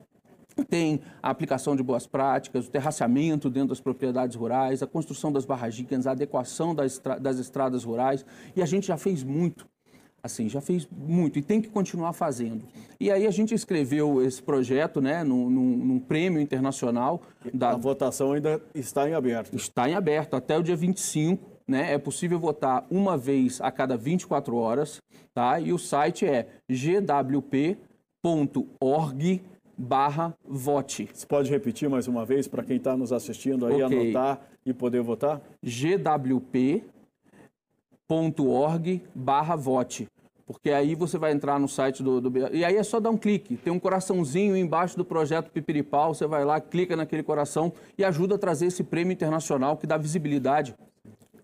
tem 0.69 1.01
a 1.21 1.29
aplicação 1.29 1.75
de 1.75 1.83
boas 1.83 2.07
práticas, 2.07 2.67
o 2.67 2.71
terraceamento 2.71 3.49
dentro 3.49 3.69
das 3.69 3.79
propriedades 3.79 4.35
rurais, 4.35 4.81
a 4.81 4.87
construção 4.87 5.31
das 5.31 5.45
barraginhas, 5.45 6.07
a 6.07 6.11
adequação 6.11 6.73
das 6.73 7.39
estradas 7.39 7.83
rurais, 7.83 8.25
e 8.55 8.61
a 8.61 8.65
gente 8.65 8.87
já 8.87 8.97
fez 8.97 9.23
muito 9.23 9.67
assim, 10.27 10.47
já 10.47 10.61
fez 10.61 10.87
muito 10.91 11.39
e 11.39 11.41
tem 11.41 11.59
que 11.59 11.67
continuar 11.67 12.13
fazendo. 12.13 12.63
E 12.99 13.11
aí 13.11 13.27
a 13.27 13.31
gente 13.31 13.53
escreveu 13.53 14.23
esse 14.23 14.41
projeto, 14.41 15.01
né, 15.01 15.23
num, 15.23 15.49
num, 15.49 15.77
num 15.77 15.99
prêmio 15.99 16.39
internacional. 16.41 17.21
Da... 17.53 17.71
A 17.71 17.77
votação 17.77 18.33
ainda 18.33 18.61
está 18.73 19.09
em 19.09 19.13
aberto. 19.13 19.55
Está 19.55 19.89
em 19.89 19.93
aberto 19.93 20.35
até 20.35 20.57
o 20.57 20.63
dia 20.63 20.75
25. 20.75 21.57
Né, 21.67 21.93
é 21.93 21.97
possível 21.97 22.39
votar 22.39 22.87
uma 22.89 23.17
vez 23.17 23.59
a 23.59 23.69
cada 23.69 23.97
24 23.97 24.55
horas, 24.55 25.01
tá? 25.33 25.59
E 25.59 25.73
o 25.73 25.77
site 25.77 26.25
é 26.25 26.47
gwp.org 26.69 27.81
barra 29.77 30.33
vote. 30.43 31.09
Você 31.13 31.27
pode 31.27 31.51
repetir 31.51 31.89
mais 31.89 32.07
uma 32.07 32.25
vez 32.25 32.47
para 32.47 32.63
quem 32.63 32.77
está 32.77 32.95
nos 32.97 33.11
assistindo 33.11 33.65
aí, 33.65 33.83
okay. 33.83 34.01
anotar 34.13 34.39
e 34.65 34.73
poder 34.73 35.01
votar? 35.01 35.41
gwp.org 35.61 36.81
barra 39.13 39.55
vote 39.57 40.07
porque 40.47 40.71
aí 40.71 40.95
você 40.95 41.17
vai 41.17 41.33
entrar 41.33 41.59
no 41.59 41.67
site 41.67 42.01
do, 42.01 42.21
do, 42.21 42.55
E 42.55 42.63
aí 42.63 42.77
é 42.77 42.83
só 42.83 43.01
dar 43.01 43.09
um 43.09 43.17
clique. 43.17 43.57
Tem 43.57 43.71
um 43.71 43.79
coraçãozinho 43.79 44.55
embaixo 44.55 44.95
do 44.95 45.03
projeto 45.03 45.51
Pipiripau. 45.51 46.15
Você 46.15 46.25
vai 46.25 46.45
lá, 46.45 46.61
clica 46.61 46.95
naquele 46.95 47.21
coração 47.21 47.73
e 47.97 48.05
ajuda 48.05 48.35
a 48.35 48.37
trazer 48.37 48.67
esse 48.67 48.81
prêmio 48.81 49.11
internacional 49.11 49.75
que 49.75 49.85
dá 49.85 49.97
visibilidade 49.97 50.73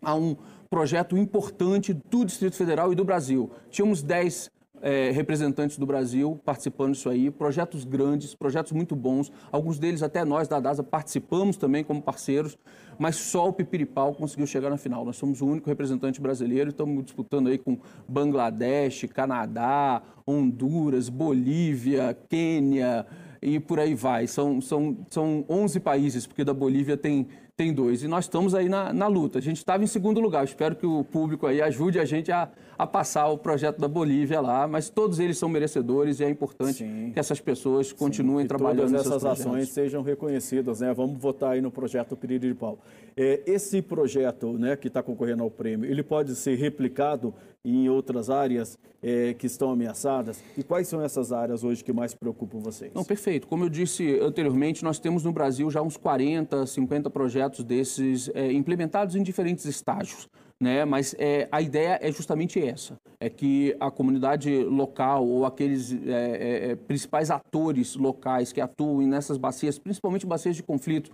a 0.01 0.15
um 0.15 0.37
projeto 0.69 1.17
importante 1.17 1.93
do 1.93 2.23
Distrito 2.23 2.55
Federal 2.55 2.93
e 2.93 2.95
do 2.95 3.03
Brasil. 3.03 3.51
Tínhamos 3.69 4.01
10 4.01 4.49
é, 4.83 5.11
representantes 5.11 5.77
do 5.77 5.85
Brasil 5.85 6.37
participando 6.43 6.91
disso 6.91 7.09
aí, 7.09 7.31
projetos 7.31 7.85
grandes, 7.85 8.35
projetos 8.35 8.73
muito 8.73 8.97
bons, 8.97 9.31
alguns 9.49 9.79
deles 9.79 10.03
até 10.03 10.25
nós 10.25 10.49
da 10.49 10.59
DASA 10.59 10.83
participamos 10.83 11.55
também 11.55 11.85
como 11.85 12.01
parceiros, 12.01 12.57
mas 12.99 13.15
só 13.15 13.47
o 13.47 13.53
Pipiripau 13.53 14.13
conseguiu 14.13 14.45
chegar 14.45 14.69
na 14.69 14.77
final. 14.77 15.05
Nós 15.05 15.15
somos 15.15 15.41
o 15.41 15.47
único 15.47 15.69
representante 15.69 16.19
brasileiro, 16.19 16.71
estamos 16.71 17.01
disputando 17.05 17.47
aí 17.47 17.57
com 17.57 17.79
Bangladesh, 18.07 19.05
Canadá, 19.13 20.03
Honduras, 20.27 21.07
Bolívia, 21.07 22.15
Quênia 22.27 23.05
e 23.41 23.61
por 23.61 23.79
aí 23.79 23.95
vai. 23.95 24.27
São, 24.27 24.59
são, 24.59 24.97
são 25.09 25.45
11 25.49 25.79
países, 25.79 26.27
porque 26.27 26.43
da 26.43 26.53
Bolívia 26.53 26.97
tem 26.97 27.27
tem 27.55 27.71
dois. 27.71 28.01
E 28.03 28.07
nós 28.07 28.25
estamos 28.25 28.55
aí 28.55 28.67
na, 28.67 28.91
na 28.91 29.07
luta. 29.07 29.37
A 29.37 29.41
gente 29.41 29.57
estava 29.57 29.83
em 29.83 29.87
segundo 29.87 30.19
lugar. 30.19 30.43
espero 30.43 30.75
que 30.75 30.85
o 30.85 31.03
público 31.03 31.45
aí 31.45 31.61
ajude 31.61 31.99
a 31.99 32.05
gente 32.05 32.31
a, 32.31 32.49
a 32.77 32.87
passar 32.87 33.27
o 33.27 33.37
projeto 33.37 33.79
da 33.79 33.87
Bolívia 33.87 34.41
lá, 34.41 34.67
mas 34.67 34.89
todos 34.89 35.19
eles 35.19 35.37
são 35.37 35.49
merecedores 35.49 36.19
e 36.19 36.23
é 36.23 36.29
importante 36.29 36.79
Sim. 36.79 37.11
que 37.13 37.19
essas 37.19 37.39
pessoas 37.39 37.91
continuem 37.91 38.43
Sim, 38.43 38.47
trabalhando 38.47 38.91
todas 38.91 39.05
essas 39.05 39.25
ações 39.25 39.69
sejam 39.69 40.01
reconhecidas, 40.01 40.79
né? 40.81 40.93
Vamos 40.93 41.19
votar 41.19 41.51
aí 41.51 41.61
no 41.61 41.71
projeto 41.71 42.15
Piriri 42.15 42.49
de 42.49 42.55
Pau. 42.55 42.79
É, 43.15 43.41
esse 43.45 43.81
projeto, 43.81 44.53
né, 44.53 44.75
que 44.75 44.87
está 44.87 45.03
concorrendo 45.03 45.43
ao 45.43 45.51
prêmio, 45.51 45.89
ele 45.89 46.01
pode 46.01 46.35
ser 46.35 46.55
replicado 46.55 47.33
em 47.63 47.87
outras 47.87 48.29
áreas 48.29 48.77
é, 49.01 49.33
que 49.33 49.45
estão 49.45 49.71
ameaçadas? 49.71 50.41
E 50.57 50.63
quais 50.63 50.87
são 50.87 51.01
essas 51.01 51.31
áreas 51.31 51.63
hoje 51.63 51.83
que 51.83 51.93
mais 51.93 52.13
preocupam 52.13 52.59
vocês? 52.59 52.91
Não, 52.93 53.03
perfeito. 53.03 53.47
Como 53.47 53.63
eu 53.63 53.69
disse 53.69 54.19
anteriormente, 54.19 54.83
nós 54.83 54.99
temos 54.99 55.23
no 55.23 55.31
Brasil 55.31 55.69
já 55.69 55.81
uns 55.81 55.97
40, 55.97 56.65
50 56.65 57.09
projetos 57.09 57.63
desses 57.63 58.29
é, 58.33 58.51
implementados 58.51 59.15
em 59.15 59.23
diferentes 59.23 59.65
estágios. 59.65 60.27
Né? 60.63 60.85
Mas 60.85 61.13
é, 61.19 61.49
a 61.51 61.61
ideia 61.61 61.99
é 62.01 62.09
justamente 62.09 62.57
essa: 62.65 62.97
é 63.19 63.29
que 63.29 63.75
a 63.81 63.91
comunidade 63.91 64.63
local 64.63 65.27
ou 65.27 65.45
aqueles 65.45 65.91
é, 65.91 66.07
é, 66.07 66.71
é 66.71 66.75
principais 66.77 67.29
atores 67.29 67.97
locais 67.97 68.53
que 68.53 68.61
atuam 68.61 69.05
nessas 69.05 69.37
bacias, 69.37 69.77
principalmente 69.77 70.25
bacias 70.25 70.55
de 70.55 70.63
conflito, 70.63 71.11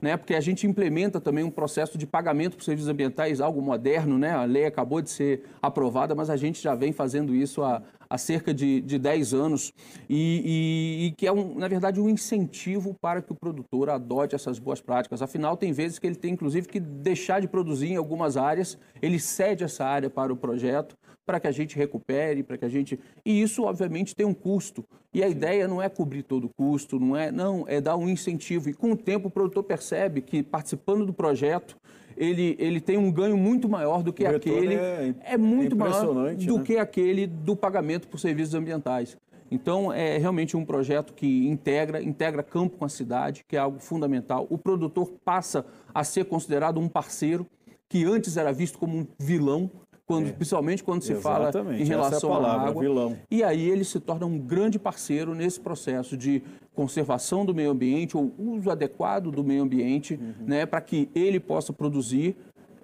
né? 0.00 0.16
Porque 0.16 0.34
a 0.34 0.40
gente 0.40 0.66
implementa 0.66 1.20
também 1.20 1.44
um 1.44 1.50
processo 1.50 1.98
de 1.98 2.06
pagamento 2.06 2.56
por 2.56 2.64
serviços 2.64 2.88
ambientais, 2.88 3.40
algo 3.40 3.60
moderno, 3.60 4.18
né? 4.18 4.30
A 4.30 4.44
lei 4.44 4.66
acabou 4.66 5.00
de 5.02 5.10
ser 5.10 5.44
aprovada, 5.60 6.14
mas 6.14 6.30
a 6.30 6.36
gente 6.36 6.62
já 6.62 6.74
vem 6.74 6.92
fazendo 6.92 7.34
isso 7.34 7.62
há, 7.62 7.82
há 8.08 8.18
cerca 8.18 8.54
de, 8.54 8.80
de 8.80 8.98
10 8.98 9.34
anos 9.34 9.72
e, 10.08 10.42
e, 10.44 11.06
e 11.06 11.10
que 11.12 11.26
é, 11.26 11.32
um, 11.32 11.54
na 11.54 11.68
verdade, 11.68 12.00
um 12.00 12.08
incentivo 12.08 12.94
para 13.00 13.20
que 13.20 13.32
o 13.32 13.34
produtor 13.34 13.90
adote 13.90 14.34
essas 14.34 14.58
boas 14.58 14.80
práticas. 14.80 15.20
Afinal, 15.22 15.56
tem 15.56 15.72
vezes 15.72 15.98
que 15.98 16.06
ele 16.06 16.16
tem, 16.16 16.32
inclusive, 16.32 16.68
que 16.68 16.80
deixar 16.80 17.40
de 17.40 17.48
produzir 17.48 17.88
em 17.88 17.96
algumas 17.96 18.36
áreas, 18.36 18.78
ele 19.02 19.18
cede 19.18 19.64
essa 19.64 19.84
área 19.84 20.08
para 20.08 20.32
o 20.32 20.36
projeto 20.36 20.96
para 21.28 21.38
que 21.38 21.46
a 21.46 21.52
gente 21.52 21.76
recupere, 21.76 22.42
para 22.42 22.56
que 22.56 22.64
a 22.64 22.70
gente... 22.70 22.98
E 23.22 23.42
isso, 23.42 23.64
obviamente, 23.64 24.16
tem 24.16 24.24
um 24.24 24.32
custo. 24.32 24.82
E 25.12 25.22
a 25.22 25.28
ideia 25.28 25.68
não 25.68 25.82
é 25.82 25.86
cobrir 25.86 26.22
todo 26.22 26.46
o 26.46 26.48
custo, 26.48 26.98
não 26.98 27.14
é, 27.14 27.30
não, 27.30 27.66
é 27.68 27.82
dar 27.82 27.98
um 27.98 28.08
incentivo. 28.08 28.70
E 28.70 28.72
com 28.72 28.92
o 28.92 28.96
tempo 28.96 29.28
o 29.28 29.30
produtor 29.30 29.62
percebe 29.62 30.22
que 30.22 30.42
participando 30.42 31.04
do 31.04 31.12
projeto, 31.12 31.76
ele, 32.16 32.56
ele 32.58 32.80
tem 32.80 32.96
um 32.96 33.12
ganho 33.12 33.36
muito 33.36 33.68
maior 33.68 34.02
do 34.02 34.10
que 34.10 34.24
aquele. 34.24 34.74
é 34.74 35.14
É 35.22 35.36
muito 35.36 35.76
maior 35.76 35.90
impressionante, 35.90 36.46
do 36.46 36.56
né? 36.56 36.64
que 36.64 36.78
aquele 36.78 37.26
do 37.26 37.54
pagamento 37.54 38.08
por 38.08 38.18
serviços 38.18 38.54
ambientais. 38.54 39.14
Então, 39.50 39.92
é 39.92 40.16
realmente 40.16 40.56
um 40.56 40.64
projeto 40.64 41.12
que 41.12 41.46
integra, 41.46 42.02
integra 42.02 42.42
campo 42.42 42.78
com 42.78 42.86
a 42.86 42.88
cidade, 42.88 43.44
que 43.46 43.54
é 43.54 43.58
algo 43.58 43.80
fundamental. 43.80 44.46
O 44.48 44.56
produtor 44.56 45.12
passa 45.22 45.66
a 45.94 46.02
ser 46.04 46.24
considerado 46.24 46.80
um 46.80 46.88
parceiro 46.88 47.46
que 47.86 48.06
antes 48.06 48.38
era 48.38 48.50
visto 48.50 48.78
como 48.78 48.96
um 48.96 49.06
vilão, 49.18 49.70
quando, 50.08 50.32
principalmente 50.34 50.82
quando 50.82 51.02
se 51.02 51.14
fala 51.16 51.44
É. 51.44 51.48
Exatamente, 51.50 51.80
em 51.80 51.82
essa 51.84 51.92
é 51.92 51.94
a 51.94 51.98
relação 51.98 52.30
palavra, 52.30 52.60
à 52.66 52.68
água. 52.70 52.82
vilão. 52.82 53.16
E 53.30 53.44
aí 53.44 53.68
ele 53.68 53.84
se 53.84 54.00
torna 54.00 54.24
um 54.26 54.38
grande 54.38 54.78
parceiro 54.78 55.34
nesse 55.34 55.60
processo 55.60 56.16
de 56.16 56.42
conservação 56.74 57.44
do 57.44 57.54
meio 57.54 57.70
ambiente 57.70 58.16
ou 58.16 58.32
uso 58.38 58.70
adequado 58.70 59.30
do 59.30 59.44
meio 59.44 59.62
ambiente, 59.62 60.14
Uhum. 60.14 60.46
né, 60.46 60.64
para 60.66 60.80
que 60.80 61.08
ele 61.14 61.38
possa 61.38 61.72
produzir 61.72 62.34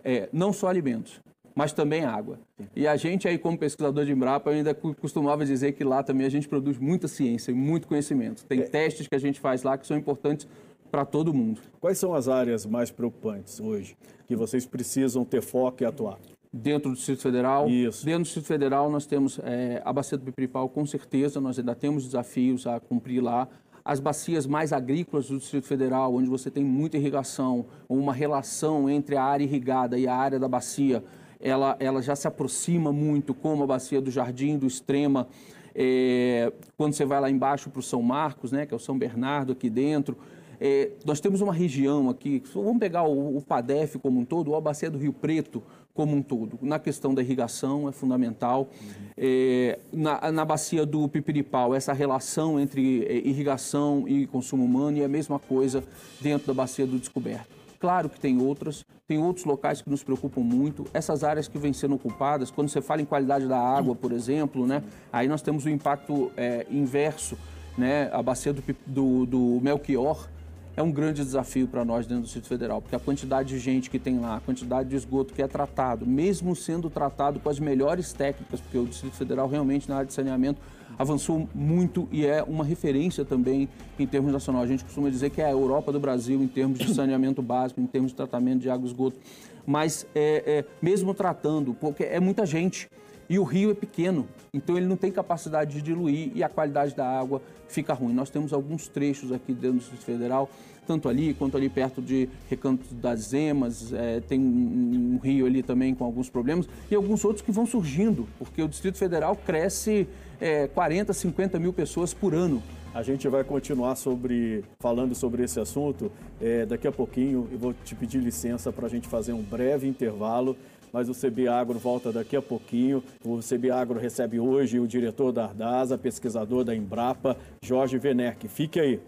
é, 0.04 0.28
não 0.32 0.52
só 0.52 0.68
alimentos, 0.68 1.18
mas 1.54 1.72
também 1.72 2.04
água. 2.04 2.38
E 2.76 2.86
a 2.86 2.94
gente 2.96 3.26
aí, 3.26 3.38
como 3.38 3.56
pesquisador 3.56 4.04
de 4.04 4.12
Embrapa, 4.12 4.50
eu 4.50 4.56
ainda 4.56 4.74
costumava 4.74 5.46
dizer 5.46 5.72
que 5.72 5.82
lá 5.82 6.02
também 6.02 6.26
a 6.26 6.30
gente 6.30 6.46
produz 6.46 6.76
muita 6.78 7.08
ciência 7.08 7.50
e 7.52 7.54
muito 7.54 7.88
conhecimento. 7.88 8.44
Tem 8.44 8.60
testes 8.62 9.08
que 9.08 9.14
a 9.14 9.18
gente 9.18 9.40
faz 9.40 9.62
lá 9.62 9.78
que 9.78 9.86
são 9.86 9.96
importantes 9.96 10.46
para 10.90 11.04
todo 11.06 11.32
mundo. 11.32 11.60
Quais 11.80 11.96
são 11.98 12.12
as 12.14 12.28
áreas 12.28 12.66
mais 12.66 12.90
preocupantes 12.90 13.58
hoje 13.60 13.96
que 14.26 14.36
vocês 14.36 14.66
precisam 14.66 15.24
ter 15.24 15.40
foco 15.40 15.82
e 15.82 15.86
atuar? 15.86 16.18
Dentro 16.56 16.90
do 16.90 16.94
Distrito 16.94 17.20
Federal, 17.20 17.68
Isso. 17.68 18.04
dentro 18.04 18.20
do 18.20 18.24
Distrito 18.26 18.46
Federal 18.46 18.88
nós 18.88 19.06
temos 19.06 19.40
é, 19.42 19.82
a 19.84 19.92
bacia 19.92 20.16
do 20.16 20.24
Pipiripau, 20.24 20.68
com 20.68 20.86
certeza, 20.86 21.40
nós 21.40 21.58
ainda 21.58 21.74
temos 21.74 22.04
desafios 22.04 22.64
a 22.64 22.78
cumprir 22.78 23.20
lá. 23.20 23.48
As 23.84 23.98
bacias 23.98 24.46
mais 24.46 24.72
agrícolas 24.72 25.26
do 25.26 25.36
Distrito 25.36 25.66
Federal, 25.66 26.14
onde 26.14 26.28
você 26.28 26.52
tem 26.52 26.62
muita 26.62 26.96
irrigação, 26.96 27.66
uma 27.88 28.12
relação 28.12 28.88
entre 28.88 29.16
a 29.16 29.24
área 29.24 29.42
irrigada 29.42 29.98
e 29.98 30.06
a 30.06 30.14
área 30.14 30.38
da 30.38 30.46
bacia, 30.46 31.02
ela, 31.40 31.76
ela 31.80 32.00
já 32.00 32.14
se 32.14 32.28
aproxima 32.28 32.92
muito, 32.92 33.34
como 33.34 33.64
a 33.64 33.66
bacia 33.66 34.00
do 34.00 34.08
Jardim, 34.08 34.56
do 34.56 34.68
Extrema, 34.68 35.26
é, 35.74 36.52
quando 36.76 36.92
você 36.92 37.04
vai 37.04 37.20
lá 37.20 37.28
embaixo 37.28 37.68
para 37.68 37.80
o 37.80 37.82
São 37.82 38.00
Marcos, 38.00 38.52
né, 38.52 38.64
que 38.64 38.72
é 38.72 38.76
o 38.76 38.80
São 38.80 38.96
Bernardo 38.96 39.54
aqui 39.54 39.68
dentro, 39.68 40.16
é, 40.60 40.92
nós 41.04 41.20
temos 41.20 41.40
uma 41.40 41.52
região 41.52 42.08
aqui, 42.08 42.40
vamos 42.54 42.78
pegar 42.78 43.02
o, 43.02 43.36
o 43.36 43.42
PADEF 43.42 43.98
como 43.98 44.20
um 44.20 44.24
todo, 44.24 44.52
ou 44.52 44.56
a 44.56 44.60
bacia 44.60 44.88
do 44.88 44.98
Rio 44.98 45.12
Preto 45.12 45.60
como 45.94 46.16
um 46.16 46.20
todo. 46.20 46.58
Na 46.60 46.78
questão 46.78 47.14
da 47.14 47.22
irrigação 47.22 47.88
é 47.88 47.92
fundamental. 47.92 48.68
É, 49.16 49.78
na, 49.92 50.32
na 50.32 50.44
bacia 50.44 50.84
do 50.84 51.08
Pipiripau, 51.08 51.72
essa 51.72 51.92
relação 51.92 52.58
entre 52.58 53.04
é, 53.04 53.16
irrigação 53.26 54.06
e 54.08 54.26
consumo 54.26 54.64
humano 54.64 54.98
e 54.98 55.02
é 55.02 55.04
a 55.04 55.08
mesma 55.08 55.38
coisa 55.38 55.84
dentro 56.20 56.48
da 56.48 56.54
bacia 56.54 56.84
do 56.84 56.98
Descoberto. 56.98 57.54
Claro 57.78 58.08
que 58.08 58.18
tem 58.18 58.40
outras, 58.40 58.84
tem 59.06 59.18
outros 59.18 59.44
locais 59.44 59.80
que 59.82 59.88
nos 59.88 60.02
preocupam 60.02 60.40
muito. 60.40 60.84
Essas 60.92 61.22
áreas 61.22 61.46
que 61.46 61.58
vêm 61.58 61.72
sendo 61.72 61.94
ocupadas, 61.94 62.50
quando 62.50 62.68
você 62.68 62.80
fala 62.80 63.02
em 63.02 63.04
qualidade 63.04 63.46
da 63.46 63.58
água, 63.58 63.94
por 63.94 64.10
exemplo, 64.10 64.66
né, 64.66 64.82
aí 65.12 65.28
nós 65.28 65.42
temos 65.42 65.64
o 65.64 65.68
impacto 65.68 66.32
é, 66.36 66.66
inverso. 66.70 67.38
Né, 67.76 68.08
a 68.12 68.22
bacia 68.22 68.52
do, 68.52 68.62
do, 68.86 69.26
do 69.26 69.60
Melchior 69.60 70.28
é 70.76 70.82
um 70.82 70.90
grande 70.90 71.22
desafio 71.22 71.68
para 71.68 71.84
nós 71.84 72.06
dentro 72.06 72.22
do 72.22 72.24
Distrito 72.24 72.48
Federal, 72.48 72.82
porque 72.82 72.96
a 72.96 73.00
quantidade 73.00 73.50
de 73.50 73.58
gente 73.58 73.88
que 73.88 73.98
tem 73.98 74.18
lá, 74.18 74.36
a 74.36 74.40
quantidade 74.40 74.88
de 74.88 74.96
esgoto 74.96 75.32
que 75.32 75.42
é 75.42 75.46
tratado, 75.46 76.06
mesmo 76.06 76.54
sendo 76.56 76.90
tratado 76.90 77.38
com 77.38 77.48
as 77.48 77.60
melhores 77.60 78.12
técnicas, 78.12 78.60
porque 78.60 78.78
o 78.78 78.86
Distrito 78.86 79.14
Federal 79.14 79.48
realmente 79.48 79.88
na 79.88 79.96
área 79.96 80.06
de 80.06 80.12
saneamento 80.12 80.60
avançou 80.98 81.48
muito 81.54 82.08
e 82.10 82.26
é 82.26 82.42
uma 82.42 82.64
referência 82.64 83.24
também 83.24 83.68
em 83.98 84.06
termos 84.06 84.32
nacional. 84.32 84.62
A 84.62 84.66
gente 84.66 84.84
costuma 84.84 85.08
dizer 85.10 85.30
que 85.30 85.40
é 85.40 85.46
a 85.46 85.50
Europa 85.50 85.92
do 85.92 86.00
Brasil 86.00 86.42
em 86.42 86.48
termos 86.48 86.78
de 86.78 86.92
saneamento 86.94 87.42
básico, 87.42 87.80
em 87.80 87.86
termos 87.86 88.10
de 88.10 88.16
tratamento 88.16 88.60
de 88.60 88.70
água 88.70 88.86
e 88.86 88.90
esgoto. 88.90 89.18
Mas 89.66 90.06
é, 90.14 90.42
é, 90.46 90.64
mesmo 90.82 91.14
tratando, 91.14 91.74
porque 91.74 92.04
é 92.04 92.20
muita 92.20 92.44
gente, 92.44 92.88
e 93.28 93.38
o 93.38 93.42
rio 93.44 93.70
é 93.70 93.74
pequeno, 93.74 94.28
então 94.52 94.76
ele 94.76 94.86
não 94.86 94.96
tem 94.96 95.10
capacidade 95.10 95.74
de 95.74 95.82
diluir 95.82 96.30
e 96.34 96.42
a 96.42 96.48
qualidade 96.48 96.94
da 96.94 97.06
água 97.06 97.40
fica 97.68 97.92
ruim. 97.92 98.12
Nós 98.12 98.30
temos 98.30 98.52
alguns 98.52 98.88
trechos 98.88 99.32
aqui 99.32 99.52
dentro 99.52 99.72
do 99.72 99.78
Distrito 99.78 100.04
Federal, 100.04 100.48
tanto 100.86 101.08
ali 101.08 101.34
quanto 101.34 101.56
ali 101.56 101.68
perto 101.68 102.02
de 102.02 102.28
Recanto 102.48 102.94
das 102.94 103.32
Emas, 103.32 103.92
é, 103.92 104.20
tem 104.20 104.38
um, 104.38 105.14
um 105.14 105.18
rio 105.18 105.46
ali 105.46 105.62
também 105.62 105.94
com 105.94 106.04
alguns 106.04 106.28
problemas, 106.28 106.68
e 106.90 106.94
alguns 106.94 107.24
outros 107.24 107.44
que 107.44 107.50
vão 107.50 107.66
surgindo, 107.66 108.28
porque 108.38 108.62
o 108.62 108.68
Distrito 108.68 108.98
Federal 108.98 109.34
cresce 109.34 110.06
é, 110.40 110.66
40, 110.68 111.12
50 111.12 111.58
mil 111.58 111.72
pessoas 111.72 112.12
por 112.12 112.34
ano. 112.34 112.62
A 112.94 113.02
gente 113.02 113.26
vai 113.26 113.42
continuar 113.42 113.96
sobre, 113.96 114.64
falando 114.78 115.16
sobre 115.16 115.42
esse 115.42 115.58
assunto 115.58 116.12
é, 116.40 116.64
daqui 116.64 116.86
a 116.86 116.92
pouquinho. 116.92 117.48
Eu 117.50 117.58
vou 117.58 117.74
te 117.84 117.92
pedir 117.92 118.20
licença 118.20 118.72
para 118.72 118.86
a 118.86 118.88
gente 118.88 119.08
fazer 119.08 119.32
um 119.32 119.42
breve 119.42 119.88
intervalo, 119.88 120.56
mas 120.94 121.08
o 121.08 121.12
CB 121.12 121.48
Agro 121.48 121.76
volta 121.76 122.12
daqui 122.12 122.36
a 122.36 122.40
pouquinho. 122.40 123.02
O 123.24 123.40
CB 123.40 123.72
Agro 123.72 123.98
recebe 123.98 124.38
hoje 124.38 124.78
o 124.78 124.86
diretor 124.86 125.32
da 125.32 125.46
Ardasa, 125.46 125.98
pesquisador 125.98 126.62
da 126.62 126.72
Embrapa, 126.72 127.36
Jorge 127.60 127.98
Venerck. 127.98 128.46
Fique 128.46 128.78
aí. 128.78 129.00